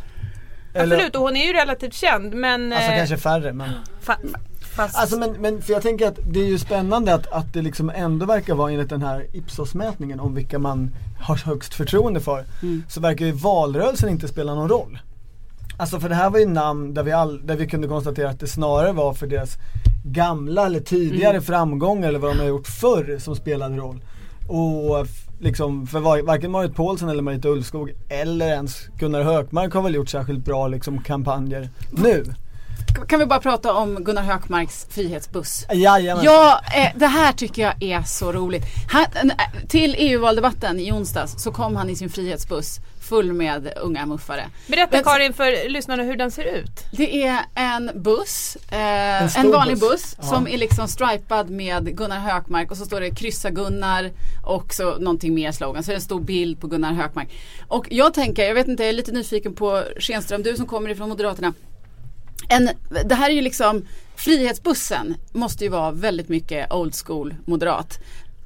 Absolut 0.75 1.17
och 1.17 1.23
hon 1.23 1.37
är 1.37 1.47
ju 1.47 1.53
relativt 1.53 1.95
känd 1.95 2.35
men 2.35 2.73
Alltså 2.73 2.91
eh, 2.91 2.97
kanske 2.97 3.17
färre 3.17 3.53
men. 3.53 3.71
Fa- 4.05 4.35
fast, 4.77 4.97
Alltså 4.97 5.19
men, 5.19 5.33
men 5.33 5.63
för 5.63 5.73
jag 5.73 5.83
tänker 5.83 6.09
att 6.09 6.19
det 6.27 6.41
är 6.41 6.47
ju 6.47 6.59
spännande 6.59 7.15
att, 7.15 7.27
att 7.33 7.53
det 7.53 7.63
liksom 7.63 7.91
ändå 7.91 8.27
verkar 8.27 8.55
vara 8.55 8.73
enligt 8.73 8.89
den 8.91 9.03
här 9.03 9.27
Ipsos-mätningen 9.33 10.21
om 10.21 10.35
vilka 10.35 10.59
man 10.59 10.91
har 11.21 11.37
högst 11.37 11.75
förtroende 11.75 12.21
för. 12.21 12.45
Mm. 12.63 12.83
Så 12.89 13.01
verkar 13.01 13.25
ju 13.27 13.33
valrörelsen 13.33 14.09
inte 14.09 14.29
spela 14.29 14.55
någon 14.55 14.69
roll. 14.69 14.99
Alltså 15.77 16.01
för 16.01 16.09
det 16.09 16.15
här 16.15 16.31
var 16.31 16.39
ju 16.39 16.47
namn 16.47 16.95
där 16.95 17.03
vi, 17.03 17.13
all, 17.13 17.47
där 17.47 17.57
vi 17.57 17.67
kunde 17.67 17.89
konstatera 17.89 18.31
att 18.31 18.41
det 18.41 18.47
snarare 18.47 18.93
var 18.93 19.15
för 19.15 19.27
deras 19.27 19.57
gamla 20.05 20.67
eller 20.67 20.81
tidigare 20.81 21.31
Mm. 21.31 21.43
framgångar 21.43 22.09
eller 22.09 22.19
vad 22.19 22.31
de 22.31 22.39
har 22.39 22.47
gjort 22.47 22.67
förr 22.67 23.19
som 23.19 23.37
spelade 23.37 23.77
roll. 23.77 24.05
Och 24.49 25.07
liksom 25.41 25.87
för 25.87 26.01
var, 26.01 26.23
varken 26.23 26.51
Marit 26.51 26.75
Paulsen 26.75 27.09
eller 27.09 27.23
Marita 27.23 27.49
Ulvskog 27.49 27.93
eller 28.09 28.47
ens 28.49 28.87
Gunnar 28.99 29.23
Hökmark 29.23 29.75
har 29.75 29.83
väl 29.83 29.95
gjort 29.95 30.09
särskilt 30.09 30.45
bra 30.45 30.69
liksom 30.69 31.03
kampanjer 31.03 31.69
nu. 31.91 32.25
Kan 33.09 33.19
vi 33.19 33.27
bara 33.27 33.41
prata 33.41 33.75
om 33.75 34.05
Gunnar 34.05 34.23
Hökmarks 34.23 34.87
frihetsbuss? 34.91 35.67
Jajamän. 35.73 36.25
Ja, 36.25 36.61
eh, 36.77 36.89
det 36.97 37.07
här 37.07 37.33
tycker 37.33 37.63
jag 37.63 37.83
är 37.83 38.03
så 38.03 38.33
roligt. 38.33 38.63
Han, 38.89 39.05
eh, 39.31 39.67
till 39.69 39.95
EU-valdebatten 39.99 40.81
i 40.81 40.93
onsdags 40.93 41.43
så 41.43 41.53
kom 41.53 41.77
han 41.77 41.91
i 41.91 41.97
sin 41.97 42.11
frihetsbuss 42.11 42.81
full 43.01 43.33
med 43.33 43.73
unga 43.77 44.07
muffare. 44.07 44.45
berätta 44.67 44.97
Men- 44.97 45.05
Karin 45.05 45.33
för 45.33 45.69
lyssnarna 45.69 46.03
hur 46.03 46.17
den 46.17 46.31
ser 46.31 46.45
ut. 46.45 46.85
Det 46.93 47.25
är 47.25 47.39
en 47.55 47.91
buss, 47.95 48.57
eh, 48.71 49.23
en, 49.23 49.31
stor 49.31 49.53
vanlig 49.53 49.79
buss, 49.79 49.91
buss. 49.91 50.17
Ja. 50.19 50.25
som 50.25 50.49
är 50.49 50.59
liksom 50.59 50.89
stripad 50.89 51.51
med 51.51 51.97
Gunnar 51.97 52.19
Hökmark 52.19 52.71
och 52.71 52.77
så 52.77 52.85
står 52.85 53.01
det 53.01 53.11
kryssa 53.11 53.51
Gunnar 53.51 54.11
och 54.45 54.75
så 54.75 54.99
någonting 54.99 55.35
mer 55.35 55.53
slogan. 55.53 55.83
Så 55.83 55.91
är 55.91 55.93
det 55.93 55.99
en 55.99 56.03
stor 56.03 56.21
bild 56.21 56.61
på 56.61 56.67
Gunnar 56.67 56.93
Hökmark. 56.93 57.29
Och 57.69 57.87
jag 57.91 58.15
tänker, 58.15 58.45
jag 58.45 58.55
vet 58.55 58.69
inte, 58.69 58.83
jag 58.83 58.91
är 58.91 58.93
lite 58.93 59.13
nyfiken 59.13 59.55
på 59.55 59.85
Schenström, 59.99 60.43
du 60.43 60.57
som 60.57 60.67
kommer 60.67 60.91
ifrån 60.91 61.09
Moderaterna. 61.09 61.53
En, 62.49 62.71
det 63.05 63.15
här 63.15 63.31
är 63.31 63.35
ju 63.35 63.41
liksom, 63.41 63.87
Frihetsbussen 64.17 65.17
måste 65.33 65.65
ju 65.65 65.71
vara 65.71 65.91
väldigt 65.91 66.29
mycket 66.29 66.73
old 66.73 66.95
school 67.07 67.35
moderat. 67.45 67.99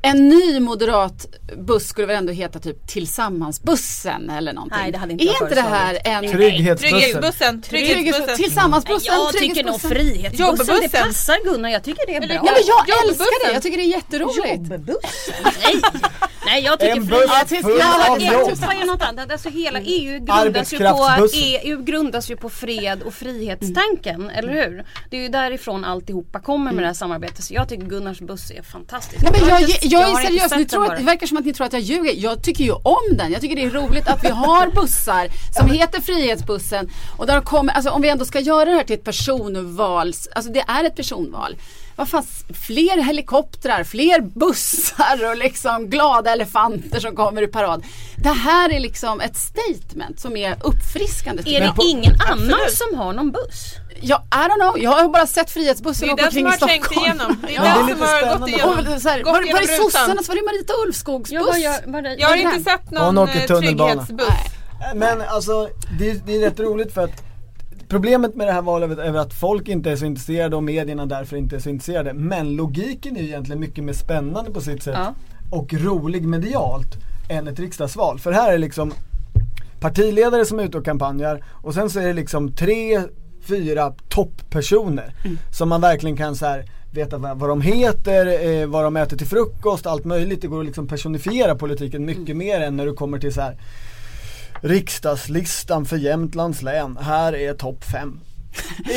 En 0.03 0.29
ny 0.29 0.61
moderat 0.61 1.27
buss 1.57 1.89
skulle 1.89 2.07
väl 2.07 2.17
ändå 2.17 2.33
heta 2.33 2.59
typ 2.59 2.89
Tillsammansbussen 2.89 4.31
eller 4.31 4.53
någonting. 4.53 4.79
Nej, 4.83 4.93
det 4.93 4.99
hade 4.99 5.13
inte 5.13 5.25
är 5.25 5.27
jag 5.27 5.43
inte 5.43 5.55
det 5.55 5.61
här 5.61 5.99
en 6.05 6.31
Trygghetsbussen. 6.31 7.63
Trygghetsbussen. 7.63 7.63
Trygghetsbussen. 7.63 8.37
Tillsammansbussen? 8.37 9.15
jag 9.15 9.33
tycker 9.33 9.65
nog 9.65 9.81
frihetsbussen, 9.81 10.81
det 10.83 10.89
passar 10.89 11.45
Gunnar. 11.45 11.71
Jag 11.71 11.85
tycker 11.85 12.07
det 12.07 12.17
är 12.17 12.21
bra. 12.21 12.35
Ja, 12.35 12.43
men 12.43 12.63
jag 12.67 13.09
älskar 13.09 13.47
det, 13.49 13.53
jag 13.53 13.63
tycker 13.63 13.77
det 13.77 13.85
är 13.85 13.97
jätteroligt. 13.97 14.71
Jobbbussen? 14.71 15.01
Nej. 15.63 15.81
Nej 16.47 16.65
jag 16.65 16.81
tycker 16.81 16.97
En 16.97 17.07
buss 17.07 17.63
full 17.63 17.81
av 18.11 18.21
jobb. 18.21 18.49
Europa 18.49 18.73
är 18.73 18.87
något 18.87 19.03
annat. 19.03 19.33
Alltså 19.33 19.49
hela 19.49 19.81
EU 19.81 20.25
grundas 20.25 20.73
ju 20.73 20.79
på. 20.79 21.29
EU 21.35 21.83
grundas 21.83 22.31
ju 22.31 22.37
på 22.37 22.51
fred 22.51 23.03
och 23.03 23.15
frihetstanken, 23.15 24.31
eller 24.31 24.53
hur? 24.53 24.85
Det 25.11 25.17
är 25.17 25.21
ju 25.21 25.29
därifrån 25.29 25.85
alltihopa 25.85 26.41
kommer 26.41 26.73
med 26.73 26.83
det 26.83 26.87
här 26.87 26.95
samarbetet. 26.95 27.45
Så 27.45 27.55
jag 27.55 27.69
tycker 27.69 27.85
Gunnars 27.85 28.21
buss 28.21 28.51
är 28.51 28.63
fantastisk. 28.63 29.23
Nej, 29.23 29.33
men 29.41 29.49
jag, 29.49 29.63
jag, 29.83 30.01
har 30.01 30.21
är 30.21 30.27
seriös, 30.27 30.57
ni 30.57 30.65
tror 30.65 30.93
att, 30.93 30.99
det 30.99 31.05
verkar 31.05 31.27
som 31.27 31.37
att 31.37 31.45
ni 31.45 31.53
tror 31.53 31.67
att 31.67 31.73
jag 31.73 31.83
ljuger. 31.83 32.15
Jag 32.17 32.43
tycker 32.43 32.65
ju 32.65 32.73
om 32.73 33.17
den. 33.17 33.33
Jag 33.33 33.41
tycker 33.41 33.57
det 33.57 33.63
är 33.63 33.71
roligt 33.71 34.09
att 34.09 34.25
vi 34.25 34.29
har 34.29 34.71
bussar 34.71 35.29
som 35.59 35.71
heter 35.71 36.01
Frihetsbussen. 36.01 36.91
Och 37.17 37.27
där 37.27 37.41
kommer, 37.41 37.73
alltså 37.73 37.91
om 37.91 38.03
vi 38.03 38.09
ändå 38.09 38.25
ska 38.25 38.41
göra 38.41 38.65
det 38.65 38.77
här 38.77 38.85
till 38.85 38.95
ett 38.95 39.05
personvals, 39.05 40.29
alltså 40.35 40.53
det 40.53 40.65
är 40.69 40.85
ett 40.85 40.97
personval. 40.97 41.57
Vad 41.97 42.09
fan, 42.09 42.27
fler 42.67 43.03
helikoptrar, 43.03 43.85
fler 43.85 44.21
bussar 44.21 45.31
och 45.31 45.37
liksom 45.37 45.91
glada 45.91 46.33
elefanter 46.33 47.01
som 47.01 47.17
kommer 47.17 47.43
i 47.43 47.47
parad. 47.47 47.85
Det 48.17 48.29
här 48.29 48.71
är 48.71 48.81
liksom 48.81 49.21
ett 49.21 49.37
statement 49.37 50.21
som 50.21 50.37
är 50.37 50.57
uppfriskande. 50.65 51.43
Är 51.47 51.61
det 51.61 51.67
jag. 51.67 51.75
på- 51.77 51.83
ingen 51.83 52.13
annan 52.21 52.33
Absolut. 52.55 52.73
som 52.73 52.99
har 52.99 53.13
någon 53.13 53.33
buss? 53.33 53.75
Ja, 54.01 54.23
I 54.33 54.37
don't 54.37 54.61
know. 54.61 54.79
Jag 54.83 54.91
har 54.91 55.09
bara 55.09 55.27
sett 55.27 55.51
Frihetsbussen 55.51 56.09
Det 56.09 56.15
åka 56.15 56.25
omkring 56.25 56.47
i 56.47 56.51
har 56.51 56.57
tänkt 56.57 56.85
Stockholm. 56.87 57.07
igenom. 57.07 57.37
Det 57.47 57.57
är 57.57 57.65
Ja. 57.65 57.83
det 57.83 57.87
den 57.95 57.97
som 57.99 58.07
har 58.29 58.39
gått 58.39 58.49
igenom. 58.49 58.79
Och 58.95 59.03
så 59.03 59.09
här, 59.09 59.23
Gått 59.23 59.33
var, 59.33 59.53
var 59.53 59.61
det 59.61 59.67
sossarnas, 59.77 60.29
var 60.29 60.35
det 60.35 60.43
Marita 60.43 60.73
Ulvskogs 60.87 61.31
Ja, 61.31 61.41
buss? 61.41 61.49
vad 61.49 61.61
gör, 61.61 61.77
vad 61.87 62.07
är, 62.07 62.17
Jag 62.21 62.29
har 62.29 62.37
inte 62.37 62.71
sett 62.71 62.91
någon 62.91 63.19
eh, 63.19 63.47
trygghetsbuss. 63.47 64.29
Nej. 64.29 64.93
Men 64.95 65.21
alltså 65.23 65.69
det, 65.99 66.27
det 66.27 66.37
är 66.37 66.41
rätt 66.41 66.61
roligt 66.61 66.95
för 66.95 67.05
att 67.05 67.23
Problemet 67.89 68.35
med 68.35 68.47
det 68.47 68.53
här 68.53 68.63
valet 68.63 68.99
är 68.99 69.15
att 69.19 69.35
folk 69.35 69.69
inte 69.69 69.91
är 69.91 69.97
så 69.97 70.05
intresserade 70.05 70.57
och 70.57 70.63
medierna 70.63 71.07
därför 71.07 71.37
inte 71.37 71.57
är 71.57 71.61
så 71.61 71.69
intresserade. 71.69 72.13
Men 72.13 72.57
logiken 72.57 73.17
är 73.17 73.21
ju 73.21 73.27
egentligen 73.27 73.61
mycket 73.61 73.85
mer 73.85 73.93
spännande 73.93 74.51
på 74.51 74.61
sitt 74.61 74.83
sätt 74.83 74.95
Ja. 74.99 75.15
och 75.51 75.73
rolig 75.75 76.23
medialt 76.29 76.95
än 77.29 77.49
ett 77.49 77.59
riksdagsval. 77.61 78.19
För 78.19 78.33
här 78.33 78.53
är 78.53 78.59
liksom 78.59 78.93
partiledare 79.81 80.45
som 80.45 80.59
är 80.59 80.65
ute 80.65 80.79
och 80.79 80.85
kampanjar 80.85 81.45
och 81.53 81.75
sen 81.75 81.91
så 81.91 82.01
är 82.01 82.07
det 82.07 82.13
liksom 82.13 82.53
tre, 82.53 83.03
fyra 83.49 83.93
topppersoner 84.09 85.15
som 85.53 85.69
man 85.69 85.81
verkligen 85.81 86.17
kan 86.17 86.37
så 86.37 86.47
här 86.47 86.65
veta 86.93 87.19
vad, 87.19 87.39
vad 87.39 87.49
de 87.49 87.61
heter, 87.61 88.47
eh, 88.61 88.67
vad 88.67 88.85
de 88.85 88.97
äter 88.97 89.17
till 89.17 89.27
frukost, 89.27 89.87
allt 89.87 90.05
möjligt. 90.05 90.43
Det 90.43 90.49
går 90.49 90.61
att 90.61 90.67
liksom 90.67 90.89
personifiera 90.89 91.55
politiken 91.55 92.05
mycket 92.05 92.37
mer 92.37 92.61
än 92.61 92.77
när 92.77 92.87
du 92.87 92.93
kommer 92.95 93.19
till 93.19 93.33
så 93.35 93.41
här 93.41 93.57
Riksdagslistan 94.67 95.85
för 95.85 95.97
Jämtlands 95.97 96.63
län, 96.63 96.97
här 97.01 97.33
är 97.37 97.55
topp 97.55 97.85
fem. 97.85 98.21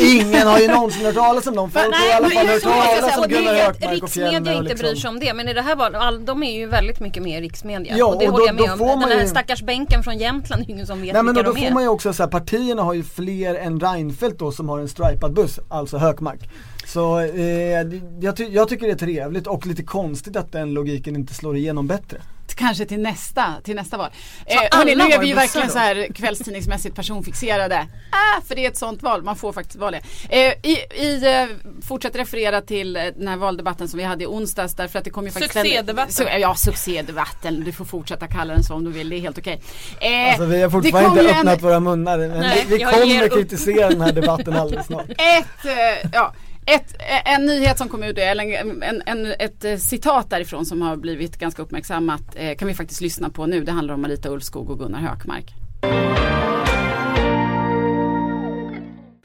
Ingen 0.02 0.48
har 0.48 0.60
ju 0.60 0.68
någonsin 0.68 1.06
hört 1.06 1.16
talas 1.16 1.48
om 1.48 1.56
dem, 1.56 1.72
folk 1.72 1.96
har 1.96 2.10
i 2.10 2.12
alla 2.14 2.30
fall 2.30 2.48
hört 2.48 2.62
talas 2.62 3.18
om 3.18 3.28
Gunnar 3.30 3.54
Hökmark 3.54 4.04
och 4.04 4.10
Fjellner 4.10 4.32
riksmedia 4.32 4.54
inte 4.62 4.76
bryr 4.76 4.90
liksom. 4.90 5.02
sig 5.02 5.10
om 5.10 5.20
det. 5.20 5.34
Men 5.34 5.50
i 5.50 5.54
det 5.54 5.62
här 5.62 5.76
valet, 5.76 6.02
all, 6.02 6.26
de 6.26 6.44
är 6.44 6.52
ju 6.60 6.66
väldigt 6.68 7.00
mycket 7.00 7.24
mer 7.24 7.42
riksmedia. 7.42 7.98
Ja, 7.98 8.06
och 8.06 8.20
det 8.20 8.26
och 8.28 8.32
håller 8.32 8.44
då- 8.44 8.48
jag 8.48 8.56
med 8.56 8.68
då 8.68 8.72
om. 8.72 8.78
får 9.02 9.08
Den 9.10 9.18
här 9.18 9.22
ju- 9.24 9.28
stackars 9.30 9.62
bänken 9.62 10.04
från 10.04 10.18
Jämtland, 10.18 10.62
är 10.68 10.70
ingen 10.72 10.88
som 10.88 11.02
vet 11.02 11.14
Nej 11.14 11.24
men 11.24 11.36
då, 11.36 11.40
vilka 11.42 11.50
då 11.50 11.54
de 11.56 11.60
får 11.62 11.68
är. 11.68 11.74
man 11.74 11.84
ju 11.84 11.90
också 11.90 12.14
så 12.14 12.24
här, 12.24 12.30
partierna 12.30 12.82
har 12.84 12.94
ju 12.94 13.04
fler 13.04 13.56
än 13.56 13.80
Reinfeldt 13.80 14.40
då 14.40 14.52
som 14.52 14.70
har 14.70 14.80
en 14.80 14.88
stripad 14.90 15.34
buss, 15.34 15.60
alltså 15.70 15.98
Hökmark. 15.98 16.40
Så 16.88 17.20
eh, 17.20 17.82
jag, 18.20 18.36
ty 18.38 18.44
jag 18.44 18.70
tycker 18.70 18.86
det 18.88 18.94
är 18.94 18.98
trevligt 18.98 19.48
och 19.48 19.68
lite 19.68 19.84
konstigt 19.84 20.36
att 20.36 20.52
den 20.52 20.74
logiken 20.74 21.16
inte 21.16 21.34
slår 21.34 21.58
igenom 21.58 21.88
bättre. 21.88 22.18
Kanske 22.60 22.86
till 22.86 23.00
nästa, 23.00 23.54
till 23.63 23.75
nästa 23.75 23.98
val. 23.98 24.10
Eh, 24.46 24.78
hörni, 24.78 24.96
nu 24.96 25.04
är 25.04 25.20
vi 25.20 25.28
ju 25.28 25.34
verkligen 25.34 25.68
då? 25.68 25.74
så 25.74 25.80
här 25.80 26.08
kvällstidningsmässigt 26.16 26.96
personfixerade. 26.96 27.88
Ah, 28.12 28.42
för 28.48 28.56
det 28.56 28.66
är 28.66 28.70
ett 28.70 28.78
sånt 28.78 29.04
val, 29.04 29.24
man 29.24 29.36
får 29.36 29.54
faktiskt 29.54 29.80
vara 29.80 29.92
det. 29.92 30.01
Eh, 30.30 30.54
I, 30.72 30.78
i 31.06 31.28
eh, 31.28 31.46
fortsätt 31.88 32.16
referera 32.16 32.62
till 32.62 32.96
eh, 32.96 33.04
den 33.18 33.28
här 33.28 33.38
valdebatten 33.38 33.88
som 33.88 33.98
vi 33.98 34.04
hade 34.04 34.24
i 34.24 34.28
onsdags 34.28 34.75
därför 34.75 35.00
att 35.00 35.06
det 35.06 35.12
kommer 35.12 35.28
ju 35.28 35.32
faktiskt 35.32 35.54
Succédebatten. 35.54 36.13
Så, 36.13 36.24
ja, 36.39 36.56
succédebatten. 36.56 37.63
Du 37.63 37.72
får 37.72 37.86
fortsätta 37.86 38.28
kalla 38.28 38.54
den 38.54 38.63
så 38.63 38.74
om 38.74 38.84
du 38.84 38.92
vill, 38.92 39.10
det 39.10 39.16
är 39.16 39.20
helt 39.20 39.38
okej. 39.38 39.62
Eh, 40.01 40.28
Alltså 40.30 40.46
vi 40.46 40.62
har 40.62 40.70
fortfarande 40.70 41.10
kom 41.10 41.18
inte 41.20 41.24
ju 41.24 41.30
en- 41.34 41.38
öppnat 41.48 41.62
våra 41.62 41.80
munnar 41.80 42.18
men 42.18 42.30
Nej, 42.39 42.66
vi, 42.68 42.78
vi 42.78 42.84
kommer 42.84 43.24
upp. 43.25 43.34
kritisera 43.34 43.89
den 43.89 44.01
här 44.01 44.12
debatten 44.12 44.54
alldeles 44.56 44.86
snart. 44.86 45.10
ett, 45.10 45.66
eh, 45.66 46.10
ja, 46.13 46.34
ett, 46.76 46.96
en 47.26 47.46
nyhet 47.46 47.78
som 47.78 47.90
kom 47.90 48.04
ut, 48.04 48.18
eller 48.18 48.44
en, 48.44 48.84
en, 48.84 49.02
en, 49.06 49.26
ett 49.40 49.66
eh, 49.66 49.78
citat 49.78 50.30
därifrån 50.30 50.66
som 50.66 50.82
har 50.82 50.96
blivit 50.96 51.38
ganska 51.38 51.62
uppmärksammat 51.62 52.22
eh, 52.36 52.58
kan 52.58 52.68
vi 52.68 52.74
faktiskt 52.74 53.02
lyssna 53.02 53.30
på 53.30 53.46
nu. 53.46 53.64
Det 53.64 53.72
handlar 53.72 53.94
om 53.94 54.02
Marita 54.02 54.30
Ulvskog 54.30 54.70
och 54.70 54.80
Gunnar 54.80 55.00
Hökmark. 55.00 55.46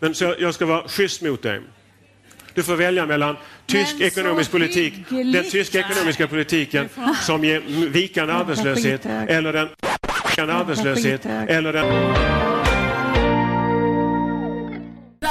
Men 0.00 0.14
så 0.14 0.34
jag 0.38 0.54
ska 0.54 0.66
vara 0.66 0.88
schysst 0.88 1.22
mot 1.22 1.42
dig. 1.42 1.60
Du 2.54 2.62
får 2.62 2.76
välja 2.76 3.06
mellan 3.06 3.36
tysk 3.66 3.94
Men 3.98 4.06
ekonomisk 4.06 4.50
politik, 4.50 4.94
den 5.08 5.50
tyska 5.50 5.78
ekonomiska 5.78 6.26
politiken 6.26 6.88
som 7.22 7.44
ger 7.44 7.60
vikande 7.88 8.32
arbetslöshet 8.32 9.06
eller 9.06 9.52
den 9.52 9.68
vikande 10.28 10.54
arbetslöshet 10.54 11.26
eller 11.26 11.72
den 11.72 12.43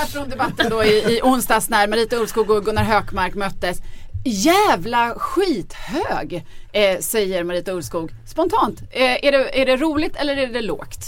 här 0.04 0.10
från 0.10 0.30
debatten 0.30 0.70
då 0.70 0.84
i, 0.84 1.18
i 1.18 1.22
onsdags 1.24 1.70
när 1.70 1.88
Marita 1.88 2.16
Ulvskog 2.16 2.50
och 2.50 2.66
Gunnar 2.66 2.84
Hökmark 2.84 3.36
möttes. 3.36 3.82
Jävla 4.26 5.14
skithög, 5.18 6.46
eh, 6.72 7.00
säger 7.00 7.44
Marita 7.44 7.72
Ulvskog. 7.72 8.12
Spontant, 8.26 8.82
eh, 8.92 9.26
är, 9.26 9.32
det, 9.32 9.62
är 9.62 9.66
det 9.66 9.78
roligt 9.78 10.16
eller 10.16 10.38
är 10.38 10.48
det 10.48 10.62
lågt? 10.62 11.00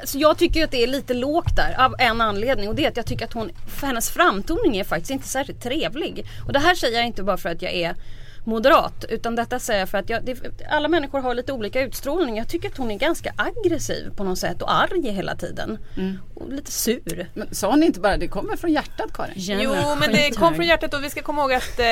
Alltså 0.00 0.18
jag 0.18 0.38
tycker 0.38 0.64
att 0.64 0.70
det 0.70 0.82
är 0.82 0.86
lite 0.86 1.14
lågt 1.14 1.56
där 1.56 1.84
av 1.84 1.94
en 1.98 2.20
anledning 2.20 2.68
och 2.68 2.74
det 2.74 2.84
är 2.84 2.88
att 2.88 2.96
jag 2.96 3.06
tycker 3.06 3.24
att 3.24 3.32
hon, 3.32 3.50
hennes 3.82 4.10
framtoning 4.10 4.76
är 4.76 4.84
faktiskt 4.84 5.10
inte 5.10 5.28
särskilt 5.28 5.62
trevlig. 5.62 6.26
Och 6.46 6.52
det 6.52 6.58
här 6.58 6.74
säger 6.74 6.98
jag 6.98 7.06
inte 7.06 7.22
bara 7.22 7.36
för 7.36 7.48
att 7.48 7.62
jag 7.62 7.72
är 7.72 7.94
moderat 8.44 9.04
utan 9.08 9.36
detta 9.36 9.58
säger 9.58 9.80
jag 9.80 9.88
för 9.88 9.98
att 9.98 10.10
jag, 10.10 10.24
det, 10.24 10.36
alla 10.70 10.88
människor 10.88 11.20
har 11.20 11.34
lite 11.34 11.52
olika 11.52 11.80
utstrålning. 11.80 12.36
Jag 12.36 12.48
tycker 12.48 12.68
att 12.68 12.76
hon 12.76 12.90
är 12.90 12.98
ganska 12.98 13.32
aggressiv 13.36 14.10
på 14.16 14.24
något 14.24 14.38
sätt 14.38 14.62
och 14.62 14.72
arg 14.72 15.10
hela 15.10 15.36
tiden. 15.36 15.78
Och 16.34 16.52
lite 16.52 16.70
sur. 16.70 17.30
Men 17.34 17.54
sa 17.54 17.76
ni 17.76 17.86
inte 17.86 18.00
bara 18.00 18.16
det 18.16 18.28
kommer 18.28 18.56
från 18.56 18.72
hjärtat 18.72 19.12
Karin? 19.12 19.34
Jo 19.36 19.74
men 20.00 20.12
det 20.12 20.30
kom 20.30 20.54
från 20.54 20.66
hjärtat 20.66 20.94
och 20.94 21.04
vi 21.04 21.10
ska 21.10 21.22
komma 21.22 21.42
ihåg 21.42 21.52
att 21.52 21.78
eh, 21.78 21.84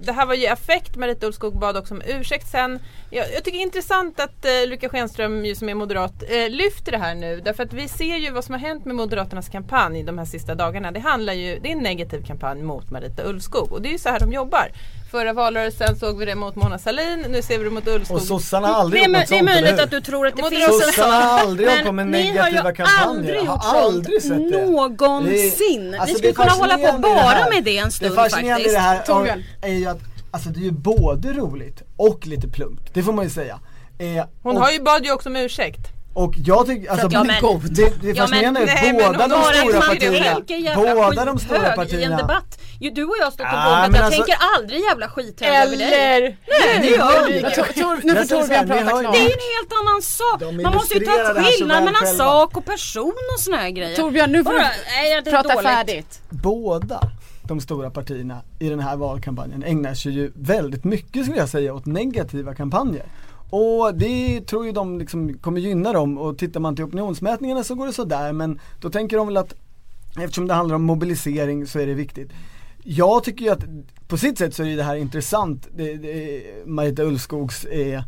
det 0.00 0.12
här 0.12 0.26
var 0.26 0.34
ju 0.34 0.46
affekt. 0.46 0.96
Marita 0.96 1.26
Ulvskog 1.26 1.58
bad 1.58 1.76
också 1.76 1.94
om 1.94 2.02
ursäkt 2.06 2.48
sen. 2.50 2.78
Jag, 3.10 3.26
jag 3.34 3.44
tycker 3.44 3.58
det 3.58 3.62
är 3.62 3.66
intressant 3.66 4.20
att 4.20 4.44
eh, 4.44 4.50
Ulrika 4.64 4.88
Schenström 4.88 5.44
ju, 5.44 5.54
som 5.54 5.68
är 5.68 5.74
moderat 5.74 6.22
eh, 6.28 6.50
lyfter 6.50 6.92
det 6.92 6.98
här 6.98 7.14
nu. 7.14 7.40
Därför 7.44 7.62
att 7.62 7.72
vi 7.72 7.88
ser 7.88 8.16
ju 8.16 8.30
vad 8.30 8.44
som 8.44 8.52
har 8.54 8.60
hänt 8.60 8.84
med 8.84 8.96
Moderaternas 8.96 9.48
kampanj 9.48 10.02
de 10.02 10.18
här 10.18 10.24
sista 10.24 10.54
dagarna. 10.54 10.90
Det 10.90 11.00
handlar 11.00 11.32
ju, 11.32 11.58
det 11.58 11.68
är 11.68 11.72
en 11.72 11.82
negativ 11.82 12.26
kampanj 12.26 12.62
mot 12.62 12.90
Marita 12.90 13.22
Ulvskog 13.22 13.72
och 13.72 13.82
det 13.82 13.88
är 13.88 13.92
ju 13.92 13.98
så 13.98 14.08
här 14.08 14.20
de 14.20 14.32
jobbar. 14.32 14.70
Förra 15.10 15.32
valrörelsen 15.32 15.67
såg 16.00 16.18
vi 16.18 16.24
det 16.24 16.34
mot 16.34 16.54
Mona 16.56 16.78
Sahlin, 16.78 17.26
nu 17.28 17.42
ser 17.42 17.58
vi 17.58 17.64
det 17.64 17.70
mot 17.70 17.86
Ulvskog. 17.88 18.16
Och 18.16 18.22
sossarna 18.22 18.66
har 18.68 18.74
Det 18.74 18.80
aldrig 18.80 19.02
är, 19.02 19.06
gjort 19.08 19.16
något 19.18 19.28
det 19.28 19.34
är 19.34 19.38
sånt, 19.38 19.50
möjligt 19.50 19.80
att 19.80 19.90
du 19.90 20.00
tror 20.00 20.26
att 20.26 20.36
det 20.36 20.42
Moderaterna- 20.42 20.68
finns 20.80 20.94
Sossarna 20.96 21.14
har 21.14 21.38
aldrig 21.40 21.68
hållit 21.68 21.84
Men 21.84 21.86
på 21.86 21.92
med 21.92 22.06
ni 22.06 22.18
har 22.18 22.48
ju 22.48 22.54
negativa 22.54 22.72
kampanjer. 22.72 23.08
aldrig 23.08 23.36
Jag 23.36 23.40
har 23.44 23.54
gjort 23.54 23.62
sånt 23.64 23.76
aldrig 23.76 24.22
sett 24.22 24.30
det. 24.52 24.66
någonsin. 24.66 25.90
Det 25.90 25.96
är- 25.96 26.00
alltså, 26.00 26.16
skulle 26.18 26.32
kunna 26.32 26.50
hålla 26.50 26.78
på 26.78 26.98
bara 26.98 27.50
med 27.54 27.64
det 27.64 27.78
en 27.78 27.90
stund 27.90 28.10
Det 28.12 28.16
fascinerande 28.16 28.54
faktiskt. 28.54 28.70
i 28.70 28.72
det 28.74 28.80
här 28.80 29.02
Torbjörn. 29.02 29.44
är 29.62 29.72
ju 29.72 29.86
att 29.86 29.98
alltså, 30.30 30.48
det 30.48 30.60
är 30.60 30.64
ju 30.64 30.70
både 30.70 31.32
roligt 31.32 31.82
och 31.96 32.26
lite 32.26 32.48
plumpt. 32.48 32.94
Det 32.94 33.02
får 33.02 33.12
man 33.12 33.24
ju 33.24 33.30
säga. 33.30 33.60
Eh, 33.98 34.24
Hon 34.42 34.56
och, 34.56 34.62
har 34.62 34.70
ju 34.70 34.80
bad 34.82 35.04
ju 35.04 35.12
också 35.12 35.28
om 35.28 35.36
ursäkt. 35.36 35.80
Och 36.24 36.34
jag 36.36 36.66
tycker, 36.66 36.90
alltså, 36.90 37.08
Ja, 37.10 37.24
men- 37.24 37.42
det, 37.74 38.02
det 38.02 38.08
Ja, 38.08 38.14
fascinerande 38.22 38.60
men- 38.60 38.66
nej, 38.74 38.88
är 38.88 38.92
men 38.92 39.12
båda 39.12 39.22
hon 39.22 39.30
de 39.30 39.54
stora 39.54 39.80
partierna, 39.80 40.34
båda 40.76 41.24
de 41.24 41.38
stora 41.38 41.58
skithög 41.58 41.66
i 41.66 41.70
en 41.70 41.74
partierna 41.76 42.16
debatt. 42.16 42.58
Ju, 42.80 42.90
du 42.90 43.04
och 43.04 43.14
jag 43.20 43.32
stått 43.32 43.46
på 43.46 43.56
Ah, 43.56 43.64
golvet, 43.70 43.90
men 43.90 43.94
jag 43.94 44.04
alltså- 44.04 44.22
tänker 44.24 44.38
aldrig 44.56 44.80
jävla 44.80 45.08
skithög 45.08 45.48
över 45.48 45.76
dig. 45.76 45.92
Eller 45.94 46.36
Nej, 46.66 46.80
det 46.82 46.88
gör 46.88 47.12
jag 47.12 47.30
inte. 47.30 47.48
Nu 48.04 48.14
får 48.14 48.26
Torbjörn 48.28 48.66
prata 48.68 49.00
klart. 49.00 49.12
Det 49.14 49.18
är 49.18 49.24
en 49.24 49.44
helt 49.56 49.72
annan 49.80 50.02
sak. 50.02 50.40
Man 50.64 50.74
måste 50.74 50.94
ju 50.98 51.04
ta 51.04 51.34
skillnad 51.34 51.84
mellan 51.84 51.94
själva. 51.94 52.24
sak 52.24 52.56
och 52.56 52.64
person 52.64 53.14
och 53.34 53.40
såna 53.40 53.56
här 53.56 53.70
grejer. 53.70 53.96
Torbjörn 53.96 54.32
nu 54.32 54.44
får 54.44 54.50
Bara, 54.50 54.58
du 54.62 54.68
nej, 54.94 55.24
prata 55.24 55.48
dåligt. 55.54 55.68
färdigt. 55.70 56.20
båda 56.28 57.00
de 57.42 57.60
stora 57.60 57.90
partierna 57.90 58.40
i 58.58 58.68
den 58.68 58.80
här 58.80 58.96
valkampanjen 58.96 59.62
ägnar 59.64 59.94
sig 59.94 60.12
ju 60.12 60.32
väldigt 60.34 60.84
mycket 60.84 61.22
skulle 61.24 61.38
jag 61.38 61.48
säga 61.48 61.74
åt 61.74 61.86
negativa 61.86 62.54
kampanjer. 62.54 63.06
Och 63.50 63.94
det 63.94 64.40
tror 64.40 64.66
ju 64.66 64.72
de 64.72 64.98
liksom 64.98 65.38
kommer 65.38 65.60
gynna 65.60 65.92
dem 65.92 66.18
och 66.18 66.38
tittar 66.38 66.60
man 66.60 66.76
till 66.76 66.84
opinionsmätningarna 66.84 67.64
så 67.64 67.74
går 67.74 67.86
det 67.86 67.92
sådär 67.92 68.32
men 68.32 68.60
då 68.80 68.90
tänker 68.90 69.16
de 69.16 69.26
väl 69.26 69.36
att 69.36 69.54
eftersom 70.18 70.46
det 70.46 70.54
handlar 70.54 70.76
om 70.76 70.82
mobilisering 70.82 71.66
så 71.66 71.78
är 71.78 71.86
det 71.86 71.94
viktigt. 71.94 72.30
Jag 72.84 73.24
tycker 73.24 73.44
ju 73.44 73.50
att 73.50 73.64
på 74.08 74.16
sitt 74.18 74.38
sätt 74.38 74.54
så 74.54 74.64
är 74.64 74.76
det 74.76 74.82
här 74.82 74.96
intressant, 74.96 75.68
det, 75.76 75.96
det, 75.96 76.42
Marita 76.66 77.02
Ulvskogs 77.02 77.64
eh, 77.64 78.02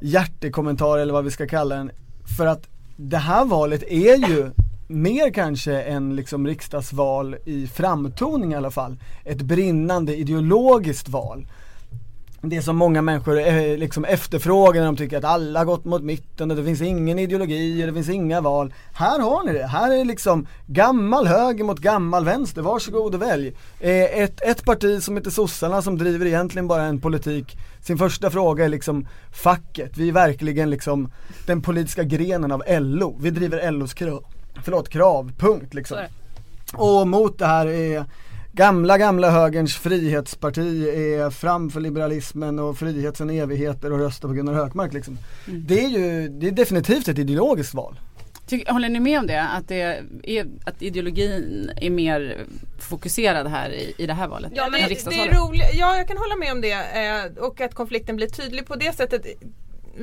hjärtekommentar 0.00 0.98
eller 0.98 1.12
vad 1.12 1.24
vi 1.24 1.30
ska 1.30 1.46
kalla 1.46 1.74
den. 1.74 1.90
För 2.38 2.46
att 2.46 2.68
det 2.96 3.16
här 3.16 3.44
valet 3.44 3.82
är 3.82 4.28
ju 4.28 4.50
mer 4.86 5.30
kanske 5.30 5.82
än 5.82 6.16
liksom 6.16 6.46
riksdagsval 6.46 7.36
i 7.44 7.66
framtoning 7.66 8.52
i 8.52 8.56
alla 8.56 8.70
fall. 8.70 8.96
Ett 9.24 9.42
brinnande 9.42 10.16
ideologiskt 10.16 11.08
val. 11.08 11.46
Det 12.42 12.62
som 12.62 12.76
många 12.76 13.02
människor 13.02 13.38
eh, 13.38 13.76
liksom 13.76 14.04
efterfrågar 14.04 14.80
när 14.80 14.86
de 14.86 14.96
tycker 14.96 15.18
att 15.18 15.24
alla 15.24 15.60
har 15.60 15.64
gått 15.64 15.84
mot 15.84 16.02
mitten 16.02 16.50
och 16.50 16.56
det 16.56 16.64
finns 16.64 16.80
ingen 16.80 17.18
ideologi 17.18 17.82
och 17.82 17.86
det 17.86 17.92
finns 17.92 18.08
inga 18.08 18.40
val. 18.40 18.74
Här 18.92 19.18
har 19.20 19.44
ni 19.44 19.52
det, 19.52 19.66
här 19.66 20.00
är 20.00 20.04
liksom 20.04 20.46
gammal 20.66 21.26
höger 21.26 21.64
mot 21.64 21.78
gammal 21.78 22.24
vänster, 22.24 22.62
varsågod 22.62 23.14
och 23.14 23.22
välj. 23.22 23.52
Eh, 23.80 24.22
ett, 24.22 24.40
ett 24.42 24.64
parti 24.64 25.02
som 25.02 25.16
heter 25.16 25.30
sossarna 25.30 25.82
som 25.82 25.98
driver 25.98 26.26
egentligen 26.26 26.68
bara 26.68 26.82
en 26.82 27.00
politik, 27.00 27.56
sin 27.80 27.98
första 27.98 28.30
fråga 28.30 28.64
är 28.64 28.68
liksom 28.68 29.06
facket, 29.32 29.96
vi 29.96 30.08
är 30.08 30.12
verkligen 30.12 30.70
liksom 30.70 31.12
den 31.46 31.62
politiska 31.62 32.02
grenen 32.02 32.52
av 32.52 32.62
LO, 32.68 33.16
vi 33.20 33.30
driver 33.30 33.70
LOs 33.70 33.94
krav, 33.94 34.24
förlåt, 34.64 34.88
krav, 34.88 35.32
punkt 35.38 35.74
liksom. 35.74 35.96
Det. 35.96 36.08
Och 36.76 37.08
mot 37.08 37.38
det 37.38 37.46
här 37.46 37.66
är 37.66 38.04
gamla, 38.60 38.98
gamla 38.98 39.30
högerns 39.30 39.76
frihetsparti 39.76 40.88
är 40.88 41.30
fram 41.30 41.70
för 41.70 41.80
liberalismen 41.80 42.58
och 42.58 42.78
frihet 42.78 43.16
sen 43.16 43.30
evigheter 43.30 43.92
och 43.92 43.98
rösta 43.98 44.28
på 44.28 44.34
Gunnar 44.34 44.52
Hökmark 44.52 44.92
liksom. 44.92 45.18
Det 45.46 45.84
är 45.84 45.88
ju, 45.88 46.28
det 46.28 46.46
är 46.46 46.50
definitivt 46.50 47.08
ett 47.08 47.18
ideologiskt 47.18 47.74
val. 47.74 48.00
Håller 48.66 48.88
ni 48.88 49.00
med 49.00 49.18
om 49.18 49.26
det? 49.26 49.42
Att, 49.42 49.68
det 49.68 50.02
är, 50.22 50.46
att 50.64 50.82
ideologin 50.82 51.70
är 51.76 51.90
mer 51.90 52.46
fokuserad 52.78 53.46
här 53.46 53.70
i, 53.70 53.94
i 53.98 54.06
det 54.06 54.14
här 54.14 54.28
valet? 54.28 54.52
Ja, 54.54 54.68
men 54.70 54.80
det, 54.80 55.10
det 55.10 55.20
är 55.20 55.34
roligt. 55.34 55.70
Ja, 55.72 55.96
jag 55.96 56.08
kan 56.08 56.16
hålla 56.16 56.36
med 56.36 56.52
om 56.52 56.60
det. 56.60 56.72
Eh, 56.72 57.44
och 57.44 57.60
att 57.60 57.74
konflikten 57.74 58.16
blir 58.16 58.28
tydlig 58.28 58.66
på 58.66 58.76
det 58.76 58.96
sättet. 58.96 59.26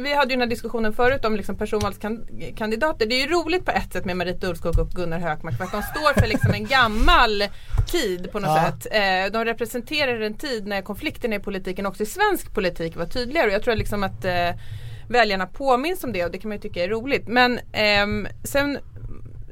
Vi 0.04 0.14
hade 0.16 0.30
ju 0.30 0.36
den 0.36 0.42
här 0.42 0.48
diskussionen 0.50 0.94
förut 0.94 1.26
om 1.26 1.36
liksom 1.36 1.58
personvalskandidater. 1.58 3.06
Det 3.06 3.16
är 3.16 3.28
ju 3.28 3.34
roligt 3.34 3.66
på 3.66 3.72
ett 3.72 3.94
sätt 3.94 4.06
med 4.06 4.18
Marita 4.18 4.48
Ulvskog 4.48 4.80
och 4.80 4.90
Gunnar 4.90 5.20
Hökmark 5.20 5.58
för 5.58 5.64
att 5.64 5.72
de 5.72 5.82
står 5.82 6.20
för 6.22 6.28
liksom 6.28 6.52
en 6.54 6.66
gammal 6.66 7.44
tid 7.92 8.32
på 8.32 8.40
något 8.40 8.50
Ja. 8.50 8.72
sätt. 8.72 8.88
Eh, 8.92 9.32
de 9.34 9.46
representerar 9.46 10.22
en 10.22 10.34
tid 10.34 10.68
när 10.68 10.82
konflikten 10.82 11.34
i 11.34 11.40
politiken 11.40 11.86
också 11.86 12.04
i 12.04 12.06
svensk 12.06 12.54
politik 12.54 12.96
var 12.96 13.06
tydligare. 13.06 13.48
Och 13.48 13.54
jag 13.54 13.64
tror 13.64 13.76
liksom 13.76 14.04
att 14.04 14.26
eh, 14.26 14.50
väljarna 15.10 15.46
påminns 15.48 16.04
om 16.04 16.14
det 16.14 16.26
och 16.26 16.32
det 16.32 16.38
kan 16.38 16.50
man 16.50 16.58
ju 16.58 16.62
tycka 16.62 16.84
är 16.84 16.90
roligt. 16.90 17.28
Men 17.28 17.60
ehm, 17.74 18.28
sen 18.44 18.78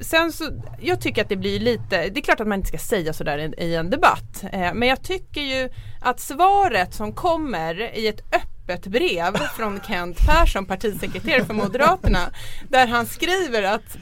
Sen 0.02 0.32
så, 0.32 0.44
jag 0.82 1.02
tycker 1.02 1.22
att 1.22 1.30
det 1.30 1.36
blir 1.36 1.60
lite, 1.60 2.10
det 2.10 2.20
är 2.20 2.22
klart 2.22 2.40
att 2.40 2.48
man 2.48 2.58
inte 2.58 2.68
ska 2.68 2.78
säga 2.78 3.14
sådär 3.14 3.38
i, 3.38 3.64
i 3.66 3.76
en 3.76 3.90
debatt. 3.90 4.44
Eh, 4.52 4.74
men 4.74 4.88
jag 4.90 5.04
tycker 5.04 5.42
ju 5.42 5.70
att 6.02 6.20
svaret 6.20 6.94
som 6.94 7.14
kommer 7.14 7.98
i 7.98 8.08
ett 8.08 8.20
öppet 8.36 8.55
brev 8.68 9.38
från 9.58 9.80
Kent 9.88 10.18
Persson, 10.28 10.66
partisekreterare 10.66 11.46
för 11.46 11.54
Moderaterna, 11.54 12.30
där 12.70 12.88
han 12.88 13.06
skriver 13.06 13.64
att 13.64 13.98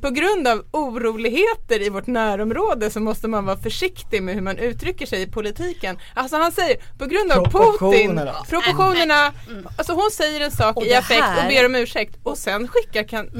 på 0.00 0.10
grund 0.10 0.48
av 0.48 0.64
oroligheter 0.70 1.82
i 1.82 1.88
vårt 1.88 2.06
närområde 2.06 2.90
så 2.90 3.00
måste 3.00 3.28
man 3.28 3.44
vara 3.44 3.56
försiktig 3.56 4.22
med 4.22 4.34
hur 4.34 4.42
man 4.42 4.58
uttrycker 4.58 5.06
sig 5.06 5.22
i 5.22 5.26
politiken. 5.26 5.98
Alltså 6.14 6.36
han 6.36 6.52
säger 6.52 6.76
på 6.98 7.06
grund 7.06 7.32
av 7.32 7.44
Putin, 7.44 8.16
Proportionerna. 8.48 9.32
alltså 9.76 9.92
hon 9.92 10.10
säger 10.12 10.40
en 10.40 10.50
sak 10.50 10.84
i 10.84 10.94
affekt 10.94 11.24
och 11.42 11.48
ber 11.48 11.66
om 11.66 11.74
ursäkt 11.74 12.18
och 12.22 12.38
sen 12.38 12.68
skickar 12.68 13.04
Kent, 13.04 13.30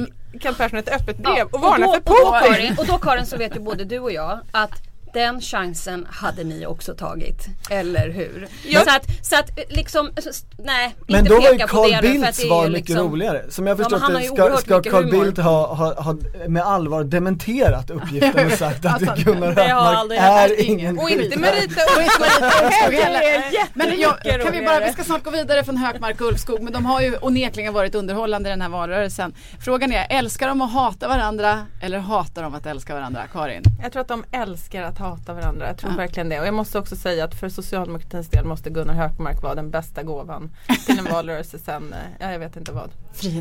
Kent 0.42 0.58
Persson 0.58 0.78
ett 0.78 0.88
öppet 0.88 1.18
brev 1.18 1.46
och 1.46 1.54
och 1.54 1.60
varnar 1.60 1.86
då, 1.86 1.92
för 1.92 1.98
och 1.98 2.04
då, 2.04 2.32
Putin. 2.40 2.54
Karin, 2.54 2.74
och 2.78 2.86
då 2.86 2.98
Karin 2.98 3.26
så 3.26 3.36
vet 3.36 3.56
ju 3.56 3.60
både 3.60 3.84
du 3.84 3.98
och 3.98 4.12
jag 4.12 4.40
att 4.52 4.87
Den 5.18 5.40
chansen 5.40 6.06
hade 6.10 6.44
ni 6.44 6.66
också 6.66 6.94
tagit, 6.94 7.46
eller 7.70 8.10
hur? 8.10 8.48
Ja. 8.68 8.80
Så, 8.80 8.90
att, 8.96 9.06
så 9.26 9.36
att 9.36 9.58
liksom, 9.68 10.10
så- 10.16 10.30
nej, 10.58 10.94
Men 11.06 11.20
inte 11.20 11.28
då 11.34 11.40
var 11.40 11.52
ju 11.52 11.58
Carl 11.58 12.00
Bildts 12.02 12.38
svar 12.38 12.68
mycket 12.68 12.88
liksom- 12.88 13.10
roligare. 13.12 13.42
Som 13.50 13.66
jag 13.66 13.74
Ja, 13.80 13.84
förstått 13.84 14.12
det 14.20 14.26
ska, 14.26 14.56
ska 14.80 14.90
Carl. 14.90 15.10
Bildt 15.10 15.38
ha, 15.38 15.74
ha, 15.74 16.02
ha 16.02 16.16
med 16.48 16.62
allvar 16.62 17.04
dementerat 17.04 17.90
uppgiften 17.90 18.46
och 18.46 18.52
sagt 18.52 18.84
att 18.84 18.92
Alltså, 18.92 19.24
Gunnar 19.24 19.46
Hökmark 19.52 20.20
är 20.20 20.64
ingen 20.64 20.98
Och 20.98 21.10
inte. 21.10 21.38
Marita 21.38 21.80
Ulvskog 21.98 22.94
heller. 22.94 23.44
Men 23.74 24.00
jag, 24.00 24.42
kan 24.42 24.52
vi 24.52 24.66
bara, 24.66 24.80
vi 24.86 24.92
ska 24.92 25.04
snart 25.04 25.24
gå 25.24 25.30
vidare 25.30 25.64
från 25.64 25.76
Hökmark 25.76 26.20
och 26.20 26.26
Ulfskog 26.28 26.62
men 26.62 26.72
de 26.72 26.86
har 26.86 27.00
ju 27.00 27.16
onekligen 27.20 27.72
varit 27.74 27.94
underhållande 27.94 28.48
i 28.48 28.50
den 28.50 28.60
här 28.62 28.68
valrörelsen. 28.68 29.34
Frågan 29.64 29.92
är, 29.92 30.06
älskar 30.10 30.48
de 30.48 30.60
att 30.62 30.72
hata 30.72 31.08
varandra 31.08 31.66
eller 31.82 31.98
hatar 31.98 32.42
de 32.42 32.54
att 32.54 32.66
älska 32.66 32.94
varandra? 32.94 33.22
Karin? 33.32 33.62
Jag 33.82 33.92
tror 33.92 34.02
att 34.02 34.08
de 34.08 34.24
älskar 34.32 34.82
att 34.82 34.98
hata 34.98 35.07
varandra. 35.16 35.66
Jag 35.66 35.76
tror 35.78 35.92
Ja. 35.92 35.96
verkligen 35.96 36.28
det. 36.28 36.40
Och 36.40 36.46
jag 36.46 36.54
måste 36.54 36.78
också 36.78 36.96
säga 36.96 37.24
att 37.24 37.34
för 37.34 37.48
socialdemokratins 37.48 38.28
del 38.28 38.44
måste 38.44 38.70
Gunnar 38.70 38.94
Hökmark 38.94 39.42
vara 39.42 39.54
den 39.54 39.70
bästa 39.70 40.02
gåvan 40.02 40.50
till 40.86 40.98
en 40.98 41.04
valrörelse 41.12 41.58
sen, 41.58 41.92
eh, 41.92 41.98
ja 42.20 42.32
jag 42.32 42.38
vet 42.38 42.56
inte 42.56 42.72
vad. 42.72 42.90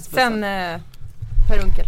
Sen 0.04 0.44
eh, 0.44 0.80
Per 1.50 1.64
Unckel. 1.64 1.86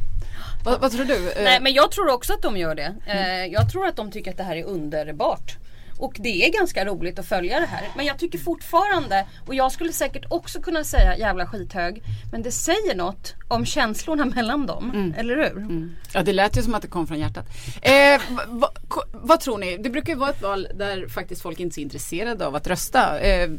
vad, 0.65 0.81
vad 0.81 0.91
tror 0.91 1.05
du? 1.05 1.31
Eh, 1.31 1.43
Nej 1.43 1.59
men 1.61 1.73
jag 1.73 1.91
tror 1.91 2.09
också 2.13 2.33
att 2.33 2.41
de 2.41 2.57
gör 2.57 2.75
det. 2.75 2.93
Eh, 3.05 3.45
jag 3.45 3.71
tror 3.71 3.87
att 3.87 3.95
de 3.95 4.11
tycker 4.11 4.31
att 4.31 4.37
det 4.37 4.43
här 4.43 4.55
är 4.55 4.63
underbart. 4.63 5.57
Och 5.99 6.13
det 6.19 6.45
är 6.45 6.51
ganska 6.51 6.85
roligt 6.85 7.19
att 7.19 7.25
följa 7.25 7.59
det 7.59 7.65
här. 7.65 7.87
Men 7.95 8.05
jag 8.05 8.17
tycker 8.19 8.37
fortfarande, 8.39 9.25
och 9.47 9.55
jag 9.55 9.71
skulle 9.71 9.93
säkert 9.93 10.25
också 10.29 10.61
kunna 10.61 10.83
säga 10.83 11.17
jävla 11.17 11.45
skithög. 11.45 12.01
Men 12.31 12.41
det 12.41 12.51
säger 12.51 12.95
något 12.95 13.33
om 13.47 13.65
känslorna 13.65 14.25
mellan 14.35 14.65
dem. 14.65 15.13
Eller 15.17 15.35
hur? 15.35 15.57
Mm. 15.57 15.95
Ja 16.13 16.23
det 16.23 16.33
lät 16.33 16.57
ju 16.57 16.61
som 16.63 16.75
att 16.75 16.81
det 16.81 16.87
kom 16.87 17.07
från 17.07 17.19
hjärtat. 17.19 17.45
Eh, 17.81 18.21
va, 18.35 18.43
va, 18.47 18.69
ko- 18.87 19.03
vad 19.13 19.39
tror 19.39 19.57
ni? 19.57 19.77
Det 19.77 19.89
brukar 19.89 20.13
ju 20.13 20.19
vara 20.19 20.29
ett 20.29 20.41
val 20.41 20.67
där 20.75 21.07
faktiskt 21.07 21.41
folk 21.41 21.59
inte 21.59 21.73
är 21.73 21.75
så 21.75 21.81
intresserade 21.81 22.45
av 22.47 22.55
att 22.55 22.67
rösta. 22.67 23.19
Eh, 23.19 23.49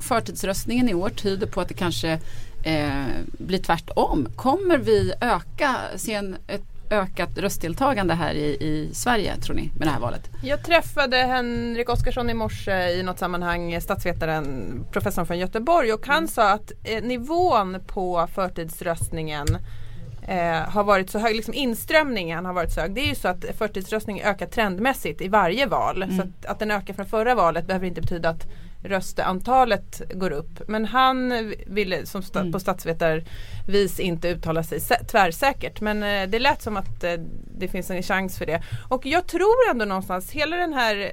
förtidsröstningen 0.00 0.88
i 0.88 0.94
år 0.94 1.08
tyder 1.10 1.46
på 1.46 1.60
att 1.60 1.68
det 1.68 1.74
kanske 1.74 2.18
eh, 2.64 3.04
blir 3.38 3.58
tvärtom. 3.58 4.28
Kommer 4.36 4.78
vi 4.78 5.12
öka, 5.20 5.76
se 5.96 6.14
en, 6.14 6.36
ett 6.46 6.62
ökat 6.90 7.38
röstdeltagande 7.38 8.14
här 8.14 8.34
i, 8.34 8.46
i 8.46 8.90
Sverige 8.92 9.36
tror 9.36 9.56
ni 9.56 9.70
med 9.74 9.86
det 9.86 9.90
här 9.90 10.00
valet? 10.00 10.30
Jag 10.42 10.64
träffade 10.64 11.16
Henrik 11.16 11.88
Oskarsson 11.88 12.30
i 12.30 12.34
morse 12.34 12.90
i 12.90 13.02
något 13.02 13.18
sammanhang, 13.18 13.80
statsvetaren, 13.80 14.84
professorn 14.92 15.26
från 15.26 15.38
Göteborg 15.38 15.92
och 15.92 16.06
han 16.06 16.28
sa 16.28 16.50
att 16.50 16.72
eh, 16.84 17.02
nivån 17.02 17.76
på 17.86 18.28
förtidsröstningen 18.34 19.46
eh, 20.28 20.70
har 20.70 20.84
varit 20.84 21.10
så 21.10 21.18
hög, 21.18 21.36
liksom 21.36 21.54
inströmningen 21.54 22.44
har 22.44 22.52
varit 22.52 22.72
så 22.72 22.80
hög. 22.80 22.94
Det 22.94 23.00
är 23.00 23.08
ju 23.08 23.14
så 23.14 23.28
att 23.28 23.44
förtidsröstning 23.58 24.20
ökar 24.20 24.46
trendmässigt 24.46 25.20
i 25.20 25.28
varje 25.28 25.66
val. 25.66 26.04
Så 26.16 26.22
att, 26.22 26.46
att 26.52 26.58
den 26.58 26.70
ökar 26.70 26.94
från 26.94 27.06
förra 27.06 27.34
valet 27.34 27.66
behöver 27.66 27.86
inte 27.86 28.00
betyda 28.00 28.28
att 28.28 28.46
röstantalet 28.82 30.02
går 30.14 30.30
upp. 30.30 30.68
Men 30.68 30.84
han 30.84 31.52
ville 31.66 32.06
som 32.06 32.20
sta- 32.22 32.52
på 32.52 32.60
statsvetarvis 32.60 34.00
inte 34.00 34.28
uttala 34.28 34.62
sig 34.62 34.78
sä- 34.78 35.04
tvärsäkert. 35.04 35.80
Men 35.80 36.02
eh, 36.02 36.28
det 36.28 36.38
lät 36.38 36.62
som 36.62 36.76
att 36.76 37.04
eh, 37.04 37.12
det 37.58 37.68
finns 37.68 37.90
en 37.90 38.02
chans 38.02 38.38
för 38.38 38.46
det. 38.46 38.62
Och 38.88 39.06
jag 39.06 39.26
tror 39.26 39.70
ändå 39.70 39.84
någonstans, 39.84 40.30
hela 40.30 40.56
den 40.56 40.72
här, 40.72 41.12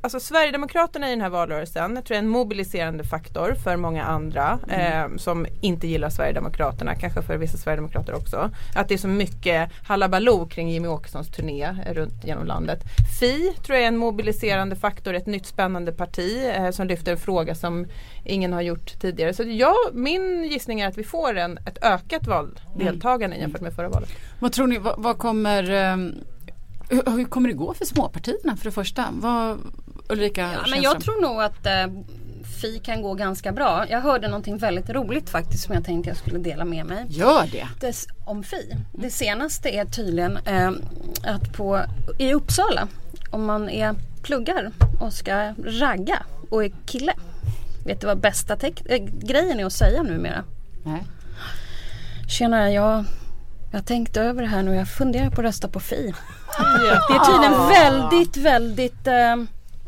alltså 0.00 0.20
Sverigedemokraterna 0.20 1.06
i 1.06 1.10
den 1.10 1.20
här 1.20 1.28
valrörelsen, 1.28 1.94
jag 1.96 2.04
tror 2.04 2.14
är 2.14 2.18
en 2.18 2.28
mobiliserande 2.28 3.04
faktor 3.04 3.54
för 3.64 3.76
många 3.76 4.04
andra 4.04 4.58
eh, 4.68 5.16
som 5.16 5.46
inte 5.60 5.86
gillar 5.86 6.10
Sverigedemokraterna, 6.10 6.94
kanske 6.94 7.22
för 7.22 7.36
vissa 7.36 7.58
Sverigedemokrater 7.58 8.14
också. 8.14 8.50
Att 8.74 8.88
det 8.88 8.94
är 8.94 8.98
så 8.98 9.08
mycket 9.08 9.70
halabaloo 9.84 10.46
kring 10.46 10.70
Jimmy 10.70 10.88
Åkessons 10.88 11.30
turné 11.30 11.74
runt 11.92 12.24
genom 12.24 12.46
landet. 12.46 12.80
Fi 13.20 13.52
tror 13.62 13.76
jag 13.76 13.82
är 13.84 13.88
en 13.88 13.96
mobiliserande 13.96 14.76
faktor, 14.76 15.14
ett 15.14 15.26
nytt 15.26 15.46
spännande 15.46 15.92
parti 15.92 16.52
eh, 16.56 16.70
som 16.86 16.90
lyfter 16.94 17.12
en 17.12 17.18
fråga 17.18 17.54
som 17.54 17.86
ingen 18.24 18.52
har 18.52 18.62
gjort 18.62 19.00
tidigare. 19.00 19.34
Så 19.34 19.42
jag, 19.42 19.74
min 19.92 20.44
gissning 20.44 20.80
är 20.80 20.88
att 20.88 20.98
vi 20.98 21.04
får 21.04 21.36
en, 21.36 21.58
ett 21.58 21.78
ökat 21.84 22.26
valdeltagande 22.26 23.36
jämfört 23.36 23.60
med 23.60 23.72
förra 23.72 23.88
valet. 23.88 24.08
Vad 24.40 24.52
tror 24.52 24.66
ni, 24.66 24.78
vad, 24.78 24.94
vad 24.98 25.18
kommer 25.18 25.70
ehm, 25.70 26.14
hur, 26.90 27.10
hur 27.10 27.24
kommer 27.24 27.48
det 27.48 27.54
gå 27.54 27.74
för 27.74 27.84
småpartierna 27.84 28.56
för 28.56 28.64
det 28.64 28.70
första? 28.70 29.04
Vad, 29.12 29.58
Ulrika 30.08 30.40
Ja, 30.52 30.70
men 30.70 30.82
jag 30.82 31.00
tror 31.00 31.20
nog 31.22 31.42
att 31.42 31.66
eh, 31.66 31.86
Fi 32.62 32.78
kan 32.84 33.02
gå 33.02 33.14
ganska 33.14 33.52
bra. 33.52 33.84
Jag 33.88 34.00
hörde 34.00 34.28
någonting 34.28 34.58
väldigt 34.58 34.90
roligt 34.90 35.30
faktiskt 35.30 35.64
som 35.64 35.74
jag 35.74 35.84
tänkte 35.84 36.10
jag 36.10 36.16
skulle 36.16 36.38
dela 36.38 36.64
med 36.64 36.86
mig. 36.86 37.04
Gör 37.08 37.42
det! 37.52 37.68
Det, 37.80 37.88
s- 37.88 38.06
om 38.26 38.42
Fi. 38.42 38.76
Det 38.92 39.10
senaste 39.10 39.68
är 39.68 39.84
tydligen 39.84 40.36
eh, 40.36 40.70
att 41.24 41.52
på, 41.52 41.80
i 42.18 42.34
Uppsala 42.34 42.88
om 43.30 43.44
man 43.46 43.68
är 43.70 43.94
pluggar 44.22 44.70
och 45.00 45.12
ska 45.12 45.52
ragga 45.64 46.22
och 46.50 46.64
är 46.64 46.72
kille. 46.86 47.12
Vet 47.86 48.00
du 48.00 48.06
vad 48.06 48.18
bästa 48.20 48.56
äh, 48.88 48.96
grejen 49.22 49.60
är 49.60 49.64
att 49.64 49.72
säga 49.72 50.02
numera? 50.02 50.44
Nej. 50.84 51.02
Tjena, 52.28 52.70
jag, 52.72 53.04
jag 53.72 53.78
har 53.78 53.84
tänkt 53.84 54.16
över 54.16 54.42
det 54.42 54.48
här 54.48 54.62
nu. 54.62 54.74
Jag 54.74 54.88
funderar 54.88 55.30
på 55.30 55.40
att 55.40 55.46
rösta 55.46 55.68
på 55.68 55.80
Fi. 55.80 56.14
Det 57.08 57.14
är 57.14 57.24
tydligen 57.32 57.68
väldigt, 57.68 58.36
väldigt 58.36 59.06
eh, 59.06 59.14
Ja, 59.14 59.36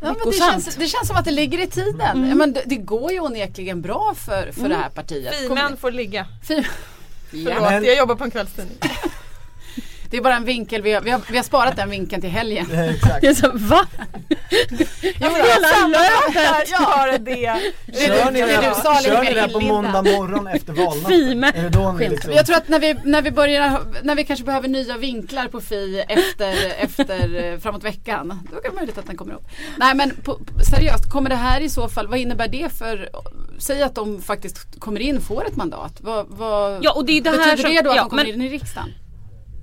men 0.01 0.15
det, 0.25 0.37
känns, 0.37 0.75
det 0.75 0.87
känns 0.87 1.07
som 1.07 1.17
att 1.17 1.25
det 1.25 1.31
ligger 1.31 1.59
i 1.63 1.67
tiden. 1.67 2.29
Ja, 2.29 2.35
men 2.35 2.53
det, 2.53 2.63
det 2.65 2.75
går 2.75 3.11
ju 3.11 3.19
onekligen 3.19 3.81
bra 3.81 4.13
för, 4.17 4.51
för 4.51 4.69
det 4.69 4.75
här 4.75 4.89
partiet. 4.89 5.35
Fi-män 5.35 5.77
får 5.77 5.91
ligga. 5.91 6.25
Fi- 6.43 6.65
Förlåt, 7.29 7.53
ja, 7.53 7.69
Men- 7.69 7.83
jag 7.83 7.97
jobbar 7.97 8.15
på 8.15 8.23
en 8.23 8.31
kvällstidning. 8.31 8.77
Det 10.09 10.17
är 10.17 10.21
bara 10.21 10.35
en 10.35 10.45
vinkel. 10.45 10.81
Vi 10.81 10.91
har, 10.93 11.01
vi 11.01 11.11
har, 11.11 11.21
vi 11.31 11.37
har 11.37 11.43
sparat 11.43 11.75
den 11.75 11.89
vinkeln 11.89 12.21
till 12.21 12.29
helgen. 12.29 12.71
Exakt. 12.71 13.21
Det 13.21 13.27
är 13.27 13.33
så, 13.33 13.51
va? 13.53 13.85
Ja, 15.19 15.29
men 15.29 15.35
Hela 15.35 15.87
löpet. 15.87 16.69
Jag 16.71 16.77
har 16.79 17.17
det. 17.17 17.59
Kör 18.07 18.31
ni 18.31 18.41
det 18.41 18.47
det, 18.47 18.55
du 18.69 18.81
sa 18.83 19.01
kör 19.01 19.23
ni 19.23 19.33
det 19.33 19.47
på 19.47 19.59
måndag 19.59 20.01
morgon 20.01 20.47
efter 20.47 20.73
valnatten? 20.73 21.09
Fime. 21.11 21.51
Är 21.55 21.63
det 21.63 21.69
då 21.69 21.91
ni 21.91 21.97
Skit. 21.99 22.09
liksom... 22.09 22.31
Jag 22.33 22.45
tror 22.45 22.57
att 22.57 22.67
när 22.67 22.79
vi, 22.79 22.95
när 23.03 23.21
vi 23.21 23.31
börjar, 23.31 23.79
när 24.03 24.15
vi 24.15 24.23
kanske 24.23 24.45
behöver 24.45 24.67
nya 24.67 24.97
vinklar 24.97 25.47
på 25.47 25.61
Fi 25.61 26.03
efter, 26.07 26.55
efter 26.77 27.43
eh, 27.53 27.59
framåt 27.59 27.83
veckan. 27.83 28.39
Då 28.51 28.57
är 28.57 28.61
det 28.63 28.75
möjligt 28.75 28.97
att 28.97 29.05
den 29.07 29.17
kommer 29.17 29.33
upp. 29.33 29.47
Nej 29.77 29.95
men 29.95 30.11
på, 30.23 30.39
seriöst, 30.71 31.09
kommer 31.11 31.29
det 31.29 31.35
här 31.35 31.61
i 31.61 31.69
så 31.69 31.89
fall, 31.89 32.07
vad 32.07 32.19
innebär 32.19 32.47
det 32.47 32.69
för, 32.77 33.09
säg 33.59 33.81
att 33.81 33.95
de 33.95 34.21
faktiskt 34.21 34.79
kommer 34.79 34.99
in, 34.99 35.21
får 35.21 35.47
ett 35.47 35.55
mandat. 35.55 35.93
Vad, 35.99 36.25
vad 36.29 36.79
Ja, 36.83 36.91
och 36.93 37.05
det 37.05 37.17
är 37.17 37.21
det 37.21 37.29
här 37.29 37.37
betyder 37.37 37.63
som- 37.63 37.75
det 37.75 37.81
då 37.81 37.89
att 37.89 37.95
ja, 37.95 38.01
de 38.03 38.09
kommer 38.09 38.23
men- 38.23 38.33
in 38.33 38.41
i 38.41 38.49
riksdagen? 38.49 38.89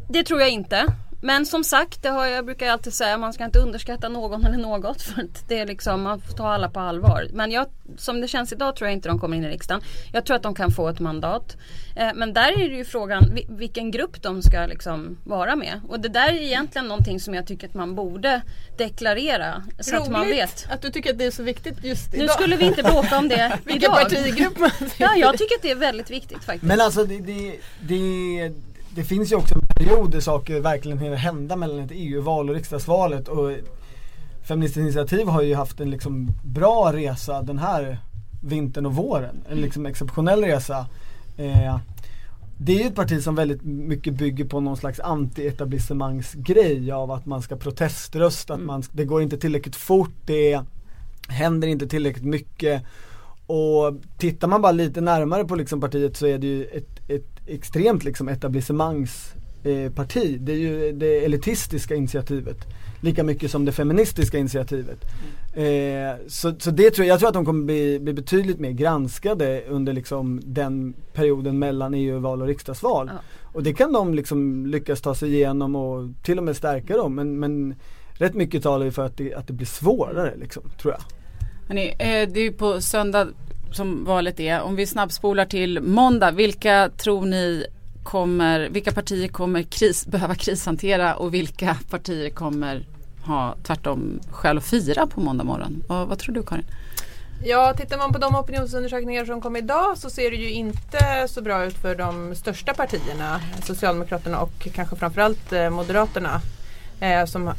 Det 0.08 0.22
tror 0.24 0.40
jag 0.40 0.50
inte. 0.50 0.86
Men 1.20 1.46
som 1.46 1.64
sagt, 1.64 2.02
det 2.02 2.08
har 2.08 2.26
jag 2.26 2.44
brukar 2.44 2.66
jag 2.66 2.72
alltid 2.72 2.94
säga, 2.94 3.18
man 3.18 3.32
ska 3.32 3.44
inte 3.44 3.58
underskatta 3.58 4.08
någon 4.08 4.44
eller 4.44 4.58
något. 4.58 5.02
För 5.02 5.20
att 5.22 5.48
det 5.48 5.58
är 5.58 5.66
liksom, 5.66 6.02
man 6.02 6.20
får 6.20 6.32
ta 6.36 6.48
alla 6.48 6.68
på 6.70 6.80
allvar. 6.80 7.26
Men 7.32 7.50
jag, 7.50 7.66
som 7.96 8.20
det 8.20 8.28
känns 8.28 8.52
idag 8.52 8.76
tror 8.76 8.88
jag 8.88 8.92
inte 8.96 9.08
de 9.08 9.18
kommer 9.18 9.36
in 9.36 9.44
i 9.44 9.48
riksdagen. 9.48 9.82
Jag 10.12 10.24
tror 10.26 10.36
att 10.36 10.42
de 10.42 10.54
kan 10.54 10.70
få 10.70 10.88
ett 10.88 11.00
mandat. 11.00 11.56
Eh, 11.96 12.08
men 12.14 12.32
där 12.32 12.52
är 12.52 12.68
det 12.68 12.76
ju 12.76 12.84
frågan 12.84 13.24
vi- 13.34 13.46
vilken 13.48 13.90
grupp 13.90 14.22
de 14.22 14.42
ska 14.42 14.66
liksom 14.66 15.18
vara 15.24 15.56
med. 15.56 15.80
Och 15.88 16.00
det 16.00 16.08
där 16.08 16.28
är 16.28 16.42
egentligen 16.42 16.88
någonting 16.88 17.20
som 17.20 17.34
jag 17.34 17.46
tycker 17.46 17.66
att 17.68 17.74
man 17.74 17.94
borde 17.94 18.42
deklarera. 18.78 19.62
Så 19.80 19.96
att 19.96 20.10
man 20.10 20.24
Roligt 20.24 20.38
vet. 20.38 20.66
att 20.70 20.82
du 20.82 20.90
tycker 20.90 21.12
att 21.12 21.18
det 21.18 21.24
är 21.26 21.30
så 21.30 21.42
viktigt 21.42 21.84
just 21.84 22.12
Nu 22.12 22.18
idag. 22.24 22.30
skulle 22.34 22.56
vi 22.56 22.64
inte 22.66 22.82
bråka 22.82 23.18
om 23.18 23.28
det 23.28 23.58
Vilken 23.64 23.82
idag. 23.92 24.02
partigrupp 24.02 24.58
man 24.58 24.70
Ja, 24.98 25.14
jag 25.16 25.38
tycker 25.38 25.54
att 25.56 25.62
det 25.62 25.70
är 25.70 25.74
väldigt 25.76 26.10
viktigt 26.10 26.44
faktiskt. 26.44 26.64
Men 26.64 26.80
alltså 26.80 27.04
det, 27.04 27.18
det, 27.18 27.58
det, 27.80 28.52
det 28.96 29.04
finns 29.04 29.32
ju 29.32 29.36
också 29.36 29.54
en 29.54 29.66
period 29.66 30.10
där 30.10 30.20
saker 30.20 30.60
verkligen 30.60 30.98
hinner 30.98 31.16
hända 31.16 31.56
mellan 31.56 31.78
ett 31.78 31.90
EU-val 31.94 32.48
och 32.48 32.54
riksdagsvalet 32.54 33.28
och 33.28 33.52
Feministiskt 34.48 34.82
initiativ 34.82 35.26
har 35.26 35.42
ju 35.42 35.54
haft 35.54 35.80
en 35.80 35.90
liksom 35.90 36.28
bra 36.44 36.92
resa 36.92 37.42
den 37.42 37.58
här 37.58 37.98
vintern 38.42 38.86
och 38.86 38.94
våren. 38.94 39.44
En 39.50 39.60
liksom 39.60 39.86
exceptionell 39.86 40.44
resa. 40.44 40.86
Eh, 41.36 41.78
det 42.58 42.72
är 42.72 42.78
ju 42.78 42.86
ett 42.86 42.94
parti 42.94 43.22
som 43.22 43.34
väldigt 43.34 43.62
mycket 43.62 44.14
bygger 44.14 44.44
på 44.44 44.60
någon 44.60 44.76
slags 44.76 45.00
anti-etablissemangsgrej 45.00 46.92
av 46.92 47.10
att 47.10 47.26
man 47.26 47.42
ska 47.42 47.56
proteströsta, 47.56 48.54
att 48.54 48.60
man, 48.60 48.82
det 48.92 49.04
går 49.04 49.22
inte 49.22 49.38
tillräckligt 49.38 49.76
fort, 49.76 50.14
det 50.26 50.60
händer 51.28 51.68
inte 51.68 51.86
tillräckligt 51.86 52.24
mycket. 52.24 52.82
Och 53.46 53.94
tittar 54.18 54.48
man 54.48 54.62
bara 54.62 54.72
lite 54.72 55.00
närmare 55.00 55.44
på 55.44 55.54
liksom 55.54 55.80
partiet 55.80 56.16
så 56.16 56.26
är 56.26 56.38
det 56.38 56.46
ju 56.46 56.64
ett 56.64 56.95
extremt 57.46 58.04
liksom 58.04 58.28
etablissemangsparti. 58.28 59.36
Eh, 59.66 59.92
parti. 59.92 60.38
det 60.40 60.52
är 60.52 60.56
ju 60.56 60.92
det 60.92 61.24
elitistiska 61.24 61.94
initiativet. 61.94 62.56
Lika 63.00 63.24
mycket 63.24 63.50
som 63.50 63.64
det 63.64 63.72
feministiska 63.72 64.38
initiativet. 64.38 65.04
Eh, 65.54 66.26
så, 66.26 66.54
så 66.58 66.70
det 66.70 66.90
tror 66.90 67.06
jag, 67.06 67.14
jag 67.14 67.18
tror 67.18 67.28
att 67.28 67.34
de 67.34 67.44
kommer 67.44 67.64
bli, 67.64 67.98
bli 68.00 68.12
betydligt 68.12 68.60
mer 68.60 68.70
granskade 68.70 69.62
under 69.68 69.92
liksom 69.92 70.40
den 70.44 70.94
perioden 71.12 71.58
mellan 71.58 71.94
EU-val 71.94 72.42
och 72.42 72.48
riksdagsval. 72.48 73.10
Ja. 73.14 73.20
Och 73.52 73.62
det 73.62 73.72
kan 73.74 73.92
de 73.92 74.14
liksom 74.14 74.66
lyckas 74.66 75.00
ta 75.00 75.14
sig 75.14 75.34
igenom 75.34 75.76
och 75.76 76.08
till 76.22 76.38
och 76.38 76.44
med 76.44 76.56
stärka 76.56 76.96
dem. 76.96 77.14
Men, 77.14 77.38
men 77.38 77.74
rätt 78.12 78.34
mycket 78.34 78.62
talar 78.62 78.84
ju 78.84 78.92
för 78.92 79.06
att 79.06 79.16
det, 79.16 79.34
att 79.34 79.46
det 79.46 79.52
blir 79.52 79.66
svårare 79.66 80.34
liksom, 80.36 80.62
tror 80.82 80.94
jag. 80.94 81.00
Hörrni, 81.68 81.88
eh, 81.88 82.28
det 82.32 82.40
är 82.40 82.44
ju 82.44 82.52
på 82.52 82.80
söndag 82.80 83.28
som 83.76 84.04
valet 84.04 84.40
är. 84.40 84.60
Om 84.60 84.76
vi 84.76 84.86
snabbspolar 84.86 85.44
till 85.44 85.80
måndag, 85.80 86.30
vilka 86.30 86.90
tror 86.96 87.26
ni 87.26 87.66
kommer, 88.02 88.68
vilka 88.68 88.92
partier 88.92 89.28
kommer 89.28 89.62
kris, 89.62 90.06
behöva 90.06 90.34
krishantera 90.34 91.16
och 91.16 91.34
vilka 91.34 91.76
partier 91.90 92.30
kommer 92.30 92.86
ha 93.26 93.56
tvärtom 93.62 94.20
skäl 94.30 94.58
att 94.58 94.64
fira 94.64 95.06
på 95.06 95.20
måndag 95.20 95.44
morgon. 95.44 95.82
Och 95.88 96.08
vad 96.08 96.18
tror 96.18 96.34
du 96.34 96.42
Karin? 96.42 96.64
Ja, 97.44 97.74
tittar 97.76 97.98
man 97.98 98.12
på 98.12 98.18
de 98.18 98.34
opinionsundersökningar 98.34 99.24
som 99.24 99.40
kom 99.40 99.56
idag 99.56 99.98
så 99.98 100.10
ser 100.10 100.30
det 100.30 100.36
ju 100.36 100.50
inte 100.50 101.28
så 101.28 101.42
bra 101.42 101.64
ut 101.64 101.74
för 101.74 101.94
de 101.94 102.34
största 102.34 102.74
partierna. 102.74 103.40
Socialdemokraterna 103.64 104.40
och 104.40 104.68
kanske 104.74 104.96
framförallt 104.96 105.52
eh, 105.52 105.70
Moderaterna. 105.70 106.40
Eh, 107.00 107.24
som 107.24 107.52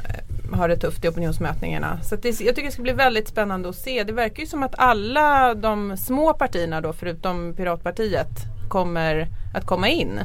har 0.52 0.68
det 0.68 0.78
tufft 0.78 1.06
i 1.06 1.08
opinionsmätningarna. 1.08 2.00
Så 2.04 2.16
det, 2.16 2.28
jag 2.28 2.56
tycker 2.56 2.64
det 2.64 2.72
ska 2.72 2.82
bli 2.82 2.94
väldigt 2.94 3.28
spännande 3.28 3.70
att 3.70 3.76
se. 3.76 4.04
Det 4.04 4.14
verkar 4.14 4.44
ju 4.44 4.48
som 4.48 4.64
att 4.64 4.76
alla 4.78 5.54
de 5.54 5.98
små 5.98 6.34
partierna 6.34 6.82
då 6.82 6.94
förutom 6.94 7.54
Piratpartiet 7.54 8.30
kommer 8.70 9.28
att 9.54 9.66
komma 9.66 9.90
in. 9.90 10.20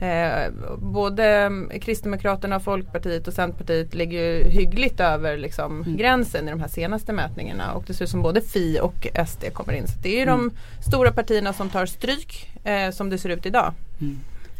Eh, 0.00 0.52
både 0.78 1.50
Kristdemokraterna, 1.80 2.60
Folkpartiet 2.60 3.28
och 3.28 3.34
Centerpartiet 3.34 3.94
ligger 3.94 4.20
ju 4.20 4.44
hyggligt 4.48 5.00
över 5.00 5.36
liksom, 5.36 5.82
mm. 5.82 5.96
gränsen 5.96 6.48
i 6.48 6.50
de 6.50 6.60
här 6.60 6.68
senaste 6.68 7.12
mätningarna 7.12 7.72
och 7.72 7.84
det 7.86 7.94
ser 7.94 8.04
ut 8.04 8.10
som 8.10 8.22
både 8.22 8.40
Fi 8.40 8.80
och 8.82 9.06
SD 9.28 9.44
kommer 9.52 9.72
in. 9.72 9.88
Så 9.88 9.98
det 10.02 10.08
är 10.08 10.16
ju 10.16 10.22
mm. 10.22 10.38
de 10.38 10.50
stora 10.90 11.12
partierna 11.12 11.52
som 11.52 11.70
tar 11.70 11.86
stryk 11.86 12.50
eh, 12.64 12.90
som 12.90 13.10
det 13.10 13.18
ser 13.18 13.28
ut 13.28 13.46
idag. 13.46 13.72
Mm. 14.00 14.18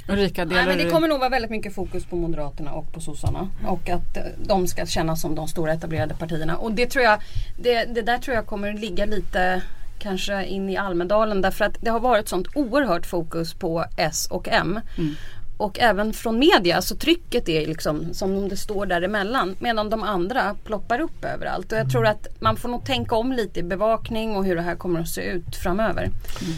Ulrika, 0.09 0.45
Nej, 0.45 0.67
men 0.67 0.79
det 0.79 0.91
kommer 0.91 1.09
nog 1.09 1.19
vara 1.19 1.29
väldigt 1.29 1.51
mycket 1.51 1.75
fokus 1.75 2.05
på 2.05 2.17
Moderaterna 2.17 2.73
och 2.73 2.93
på 2.93 3.01
sossarna. 3.01 3.49
Och 3.67 3.89
att 3.89 4.17
eh, 4.17 4.23
de 4.47 4.67
ska 4.67 4.87
kännas 4.87 5.21
som 5.21 5.35
de 5.35 5.49
stora 5.49 5.73
etablerade 5.73 6.15
partierna. 6.15 6.57
Och 6.57 6.73
det 6.73 6.87
tror 6.87 7.05
jag, 7.05 7.19
det, 7.59 7.85
det 7.85 8.03
där 8.03 8.19
tror 8.19 8.35
jag 8.35 8.47
kommer 8.47 8.73
ligga 8.73 9.05
lite 9.05 9.63
kanske 9.99 10.45
in 10.45 10.69
i 10.69 10.77
Almedalen 10.77 11.41
därför 11.41 11.65
att 11.65 11.77
det 11.81 11.91
har 11.91 12.01
varit 12.01 12.29
sånt 12.29 12.47
oerhört 12.55 13.07
fokus 13.07 13.55
på 13.55 13.85
S 13.97 14.29
och 14.31 14.49
M. 14.49 14.81
Mm. 14.99 15.15
Och 15.57 15.79
även 15.81 16.13
från 16.13 16.39
media 16.39 16.83
så 16.83 16.97
trycket 16.97 17.49
är 17.49 17.67
liksom 17.67 18.15
som 18.15 18.37
om 18.37 18.49
det 18.49 18.57
står 18.57 18.87
däremellan 18.87 19.57
medan 19.59 19.91
de 19.91 20.03
andra 20.03 20.57
ploppar 20.65 21.01
upp 21.01 21.25
överallt. 21.25 21.73
Och 21.73 21.79
jag 21.79 21.91
tror 21.91 22.07
att 22.07 22.27
man 22.41 22.57
får 22.57 22.69
nog 22.69 22.85
tänka 22.85 23.15
om 23.15 23.33
lite 23.33 23.61
i 23.61 23.63
bevakning 23.63 24.37
och 24.37 24.45
hur 24.45 24.57
det 24.57 24.63
här 24.63 24.77
kommer 24.77 25.01
att 25.01 25.09
se 25.09 25.23
ut 25.23 25.57
framöver. 25.57 26.03
Mm. 26.03 26.55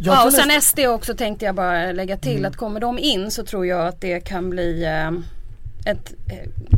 Ja, 0.00 0.26
och 0.26 0.32
sen 0.32 0.62
SD 0.62 0.78
också 0.78 1.14
tänkte 1.14 1.44
jag 1.44 1.54
bara 1.54 1.92
lägga 1.92 2.16
till 2.16 2.36
mm. 2.36 2.50
att 2.50 2.56
kommer 2.56 2.80
de 2.80 2.98
in 2.98 3.30
så 3.30 3.44
tror 3.44 3.66
jag 3.66 3.86
att 3.86 4.00
det 4.00 4.20
kan 4.20 4.50
bli 4.50 4.84
eh, 4.84 5.10
ett 5.92 6.14
eh, 6.28 6.75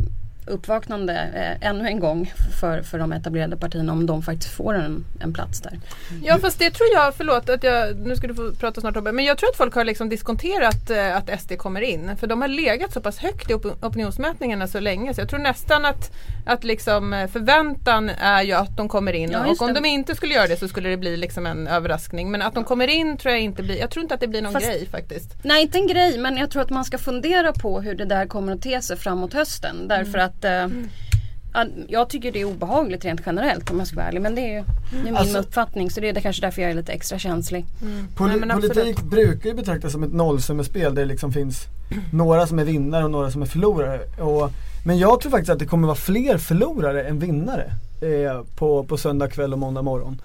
uppvaknande 0.49 1.13
eh, 1.13 1.69
ännu 1.69 1.87
en 1.87 1.99
gång 1.99 2.33
för, 2.59 2.81
för 2.81 2.99
de 2.99 3.11
etablerade 3.11 3.57
partierna 3.57 3.93
om 3.93 4.05
de 4.05 4.23
faktiskt 4.23 4.53
får 4.53 4.73
en, 4.73 5.05
en 5.19 5.33
plats 5.33 5.61
där. 5.61 5.79
Ja 6.23 6.37
fast 6.39 6.59
det 6.59 6.71
tror 6.71 6.89
jag, 6.93 7.15
förlåt 7.15 7.49
att 7.49 7.63
jag, 7.63 7.95
nu 7.97 8.15
ska 8.15 8.27
du 8.27 8.35
få 8.35 8.51
prata 8.51 8.81
snart 8.81 8.93
Tobbe, 8.93 9.11
men 9.11 9.25
jag 9.25 9.37
tror 9.37 9.49
att 9.49 9.57
folk 9.57 9.75
har 9.75 9.83
liksom 9.83 10.09
diskonterat 10.09 10.89
eh, 10.89 11.17
att 11.17 11.41
SD 11.41 11.57
kommer 11.57 11.81
in. 11.81 12.17
För 12.17 12.27
de 12.27 12.41
har 12.41 12.47
legat 12.47 12.93
så 12.93 13.01
pass 13.01 13.17
högt 13.17 13.51
i 13.51 13.53
op 13.53 13.65
opinionsmätningarna 13.65 14.67
så 14.67 14.79
länge 14.79 15.13
så 15.13 15.21
jag 15.21 15.29
tror 15.29 15.39
nästan 15.39 15.85
att, 15.85 16.11
att 16.45 16.63
liksom 16.63 17.13
eh, 17.13 17.27
förväntan 17.27 18.09
är 18.09 18.43
ju 18.43 18.53
att 18.53 18.77
de 18.77 18.89
kommer 18.89 19.13
in 19.13 19.31
ja, 19.31 19.45
och 19.45 19.61
om 19.61 19.67
det. 19.67 19.73
de 19.73 19.85
inte 19.85 20.15
skulle 20.15 20.33
göra 20.33 20.47
det 20.47 20.57
så 20.57 20.67
skulle 20.67 20.89
det 20.89 20.97
bli 20.97 21.17
liksom 21.17 21.45
en 21.45 21.67
överraskning. 21.67 22.31
Men 22.31 22.41
att 22.41 22.53
de 22.53 22.63
kommer 22.63 22.87
in 22.87 23.17
tror 23.17 23.31
jag 23.31 23.41
inte 23.41 23.63
blir, 23.63 23.79
jag 23.79 23.89
tror 23.89 24.03
inte 24.03 24.13
att 24.13 24.21
det 24.21 24.27
blir 24.27 24.41
någon 24.41 24.53
fast, 24.53 24.65
grej 24.65 24.87
faktiskt. 24.91 25.35
Nej 25.43 25.61
inte 25.61 25.77
en 25.77 25.87
grej 25.87 26.17
men 26.17 26.37
jag 26.37 26.51
tror 26.51 26.61
att 26.61 26.69
man 26.69 26.85
ska 26.85 26.97
fundera 26.97 27.53
på 27.53 27.81
hur 27.81 27.95
det 27.95 28.05
där 28.05 28.25
kommer 28.25 28.53
att 28.53 28.61
te 28.61 28.81
sig 28.81 28.97
framåt 28.97 29.33
hösten. 29.33 29.87
Därför 29.87 30.17
mm. 30.17 30.25
att 30.25 30.38
att 30.39 30.45
eh, 30.45 31.65
jag 31.87 32.09
tycker 32.09 32.31
det 32.31 32.41
är 32.41 32.45
obehagligt 32.45 33.05
rent 33.05 33.21
generellt 33.25 33.71
om 33.71 33.77
jag 33.77 33.87
ska 33.87 33.95
vara 33.95 34.07
ärlig. 34.07 34.21
Men 34.21 34.35
det 34.35 34.41
är 34.41 34.57
ju 34.57 34.63
det 34.91 34.97
är 34.97 35.03
min 35.03 35.15
alltså, 35.15 35.37
uppfattning 35.37 35.91
så 35.91 35.99
det 35.99 36.09
är 36.09 36.21
kanske 36.21 36.41
därför 36.41 36.61
jag 36.61 36.71
är 36.71 36.75
lite 36.75 36.91
extra 36.91 37.19
känslig. 37.19 37.65
Mm. 37.81 38.07
Poli 38.15 38.39
Nej, 38.39 38.55
politik 38.55 39.01
brukar 39.01 39.49
ju 39.49 39.55
betraktas 39.55 39.91
som 39.91 40.03
ett 40.03 40.13
nollsummespel 40.13 40.95
där 40.95 41.01
det 41.01 41.07
liksom 41.07 41.33
finns 41.33 41.65
några 42.13 42.47
som 42.47 42.59
är 42.59 42.63
vinnare 42.63 43.03
och 43.03 43.11
några 43.11 43.31
som 43.31 43.41
är 43.41 43.45
förlorare. 43.45 43.99
Och, 44.21 44.51
men 44.85 44.97
jag 44.97 45.21
tror 45.21 45.31
faktiskt 45.31 45.49
att 45.49 45.59
det 45.59 45.65
kommer 45.65 45.87
vara 45.87 45.97
fler 45.97 46.37
förlorare 46.37 47.03
än 47.03 47.19
vinnare 47.19 47.71
eh, 48.01 48.43
på, 48.55 48.83
på 48.83 48.97
söndag 48.97 49.27
kväll 49.29 49.53
och 49.53 49.59
måndag 49.59 49.81
morgon. 49.81 50.21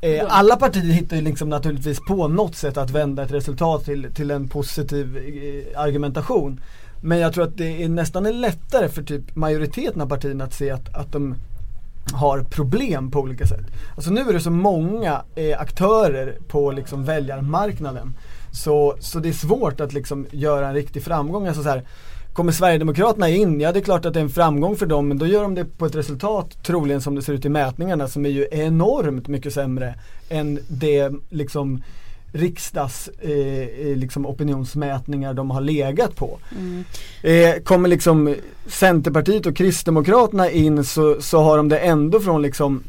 Eh, 0.00 0.24
alla 0.28 0.56
partier 0.56 0.82
hittar 0.82 1.16
ju 1.16 1.22
liksom 1.22 1.48
naturligtvis 1.48 2.00
på 2.00 2.28
något 2.28 2.56
sätt 2.56 2.76
att 2.76 2.90
vända 2.90 3.22
ett 3.22 3.32
resultat 3.32 3.84
till, 3.84 4.14
till 4.14 4.30
en 4.30 4.48
positiv 4.48 5.16
eh, 5.16 5.80
argumentation. 5.80 6.60
Men 7.04 7.18
jag 7.18 7.34
tror 7.34 7.44
att 7.44 7.56
det 7.56 7.82
är 7.82 7.88
nästan 7.88 8.26
är 8.26 8.32
lättare 8.32 8.88
för 8.88 9.02
typ 9.02 9.36
majoriteten 9.36 10.00
av 10.00 10.08
partierna 10.08 10.44
att 10.44 10.54
se 10.54 10.70
att, 10.70 10.94
att 10.94 11.12
de 11.12 11.34
har 12.12 12.42
problem 12.42 13.10
på 13.10 13.20
olika 13.20 13.46
sätt. 13.46 13.66
Alltså 13.94 14.10
nu 14.10 14.20
är 14.20 14.32
det 14.32 14.40
så 14.40 14.50
många 14.50 15.22
eh, 15.34 15.60
aktörer 15.60 16.38
på 16.48 16.70
liksom 16.70 17.04
väljarmarknaden. 17.04 18.14
Så, 18.52 18.96
så 18.98 19.18
det 19.18 19.28
är 19.28 19.32
svårt 19.32 19.80
att 19.80 19.92
liksom 19.92 20.26
göra 20.30 20.68
en 20.68 20.74
riktig 20.74 21.02
framgång. 21.02 21.46
Alltså 21.46 21.62
så 21.62 21.68
här, 21.68 21.82
kommer 22.32 22.52
Sverigedemokraterna 22.52 23.28
in, 23.28 23.60
ja 23.60 23.72
det 23.72 23.78
är 23.78 23.84
klart 23.84 24.04
att 24.04 24.14
det 24.14 24.20
är 24.20 24.24
en 24.24 24.30
framgång 24.30 24.76
för 24.76 24.86
dem 24.86 25.08
men 25.08 25.18
då 25.18 25.26
gör 25.26 25.42
de 25.42 25.54
det 25.54 25.64
på 25.64 25.86
ett 25.86 25.94
resultat 25.94 26.64
troligen 26.64 27.00
som 27.00 27.14
det 27.14 27.22
ser 27.22 27.32
ut 27.32 27.44
i 27.44 27.48
mätningarna 27.48 28.08
som 28.08 28.26
är 28.26 28.30
ju 28.30 28.48
enormt 28.50 29.28
mycket 29.28 29.54
sämre 29.54 29.94
än 30.28 30.58
det 30.68 31.12
liksom 31.30 31.82
riksdags 32.32 33.10
eh, 33.20 33.30
eh, 33.30 33.96
liksom 33.96 34.26
opinionsmätningar 34.26 35.34
de 35.34 35.50
har 35.50 35.60
legat 35.60 36.16
på. 36.16 36.38
Mm. 36.58 36.84
Eh, 37.22 37.62
kommer 37.62 37.88
liksom 37.88 38.34
Centerpartiet 38.66 39.46
och 39.46 39.56
Kristdemokraterna 39.56 40.50
in 40.50 40.84
så, 40.84 41.16
så 41.20 41.42
har 41.42 41.56
de 41.56 41.68
det 41.68 41.78
ändå 41.78 42.20
från 42.20 42.42
liksom 42.42 42.82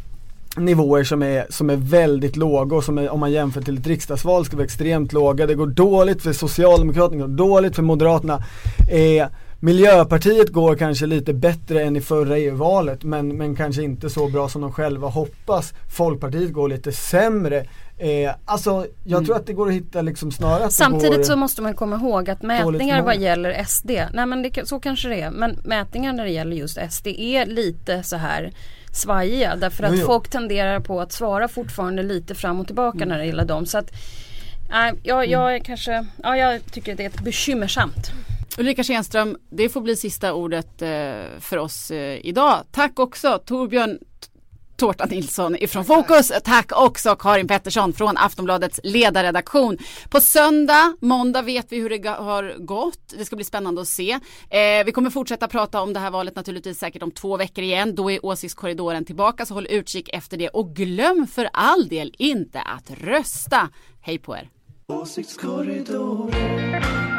nivåer 0.58 1.04
som 1.04 1.24
är, 1.24 1.46
som 1.50 1.70
är 1.70 1.76
väldigt 1.76 2.36
låga 2.36 2.76
och 2.76 2.84
som 2.84 2.98
är, 2.98 3.10
om 3.10 3.20
man 3.20 3.32
jämför 3.32 3.62
till 3.62 3.78
ett 3.78 3.88
riksdagsval 3.88 4.46
ska 4.46 4.56
vara 4.58 4.66
extremt 4.66 5.14
låga. 5.14 5.48
Det 5.48 5.56
går 5.56 5.68
dåligt 5.68 6.22
för 6.22 6.34
Socialdemokraterna, 6.34 7.28
det 7.28 7.30
går 7.30 7.38
dåligt 7.38 7.76
för 7.76 7.84
Moderaterna. 7.84 8.44
Eh, 8.92 9.28
Miljöpartiet 9.60 10.50
går 10.50 10.76
kanske 10.76 11.06
lite 11.06 11.34
bättre 11.34 11.84
än 11.84 11.96
i 11.96 12.02
förra 12.02 12.38
EU-valet 12.38 13.04
men, 13.04 13.38
men 13.38 13.56
kanske 13.56 13.84
inte 13.84 14.10
så 14.10 14.28
bra 14.28 14.50
som 14.50 14.62
de 14.62 14.72
själva 14.72 15.08
hoppas. 15.08 15.74
Folkpartiet 15.98 16.54
går 16.54 16.70
lite 16.70 16.92
sämre. 16.92 17.66
Eh, 17.98 18.34
alltså 18.46 18.88
jag 19.04 19.18
mm. 19.18 19.26
tror 19.26 19.36
att 19.36 19.46
det 19.46 19.54
går 19.54 19.68
att 19.68 19.74
hitta 19.74 20.02
liksom 20.02 20.32
snarare 20.32 20.66
att 20.66 20.74
Samtidigt 20.74 21.26
så 21.26 21.36
måste 21.36 21.62
man 21.62 21.74
komma 21.74 21.96
ihåg 21.96 22.30
att 22.30 22.42
mätningar 22.42 23.02
vad 23.02 23.18
gäller 23.18 23.64
SD, 23.64 23.92
nej 24.14 24.26
men 24.26 24.42
det, 24.42 24.68
så 24.68 24.80
kanske 24.80 25.10
det 25.10 25.22
är, 25.22 25.32
men 25.32 25.60
mätningar 25.64 26.14
när 26.14 26.24
det 26.24 26.32
gäller 26.32 26.56
just 26.56 26.78
SD 26.90 27.08
är 27.08 27.46
lite 27.46 28.04
så 28.04 28.16
här 28.16 28.52
svajiga 28.94 29.56
därför 29.56 29.84
att 29.84 29.92
jo, 29.92 29.98
jo. 30.00 30.06
folk 30.06 30.30
tenderar 30.30 30.80
på 30.80 31.02
att 31.02 31.12
svara 31.12 31.48
fortfarande 31.48 32.04
lite 32.04 32.36
fram 32.36 32.60
och 32.60 32.66
tillbaka 32.66 32.98
mm. 32.98 33.10
när 33.10 33.18
det 33.18 33.26
gäller 33.26 33.46
dem. 33.46 33.66
Så 33.66 33.78
att, 33.78 33.92
äh, 34.70 35.00
jag, 35.04 35.28
jag 35.28 35.52
mm. 35.52 35.64
kanske, 35.64 36.06
ja, 36.24 36.38
jag 36.38 36.72
tycker 36.72 36.96
det 36.96 37.04
är 37.04 37.10
ett 37.10 37.24
bekymmersamt. 37.24 38.12
Ulrika 38.58 38.84
Schenström, 38.84 39.38
det 39.50 39.70
får 39.70 39.82
bli 39.82 39.96
sista 39.96 40.34
ordet 40.34 40.82
eh, 40.82 40.90
för 41.40 41.58
oss 41.58 41.92
eh, 41.92 42.26
idag. 42.26 42.64
Tack 42.72 43.00
också 43.00 43.42
Torbjörn 43.46 44.00
Tårta 44.76 45.06
Nilsson 45.06 45.56
ifrån 45.56 45.86
Fokus. 45.86 46.32
Tack 46.44 46.72
också 46.72 47.16
Karin 47.16 47.48
Pettersson 47.48 47.94
från 47.94 48.18
Aftonbladets 48.18 48.80
ledarredaktion. 48.84 49.78
På 50.10 50.22
söndag, 50.22 50.96
måndag 51.02 51.42
vet 51.42 51.72
vi 51.72 51.80
hur 51.80 51.90
det 51.90 52.10
har 52.10 52.66
gått. 52.66 53.14
Det 53.18 53.26
ska 53.26 53.36
bli 53.36 53.46
spännande 53.46 53.82
att 53.82 53.88
se. 53.88 54.20
Eh, 54.50 54.86
vi 54.86 54.92
kommer 54.92 55.10
fortsätta 55.10 55.48
prata 55.48 55.82
om 55.82 55.94
det 55.94 56.00
här 56.00 56.12
valet 56.12 56.36
naturligtvis 56.36 56.80
säkert 56.80 57.04
om 57.04 57.12
två 57.12 57.38
veckor 57.38 57.64
igen. 57.64 57.96
Då 57.96 58.12
är 58.12 58.26
åsiktskorridoren 58.26 59.06
tillbaka 59.06 59.46
så 59.46 59.54
håll 59.54 59.68
utkik 59.70 60.10
efter 60.14 60.38
det 60.38 60.50
och 60.50 60.76
glöm 60.76 61.28
för 61.28 61.50
all 61.54 61.88
del 61.88 62.16
inte 62.18 62.62
att 62.62 62.92
rösta. 62.92 63.70
Hej 64.02 64.18
på 64.18 64.36
er! 64.36 64.50
Åsiktskorridoren 64.88 67.13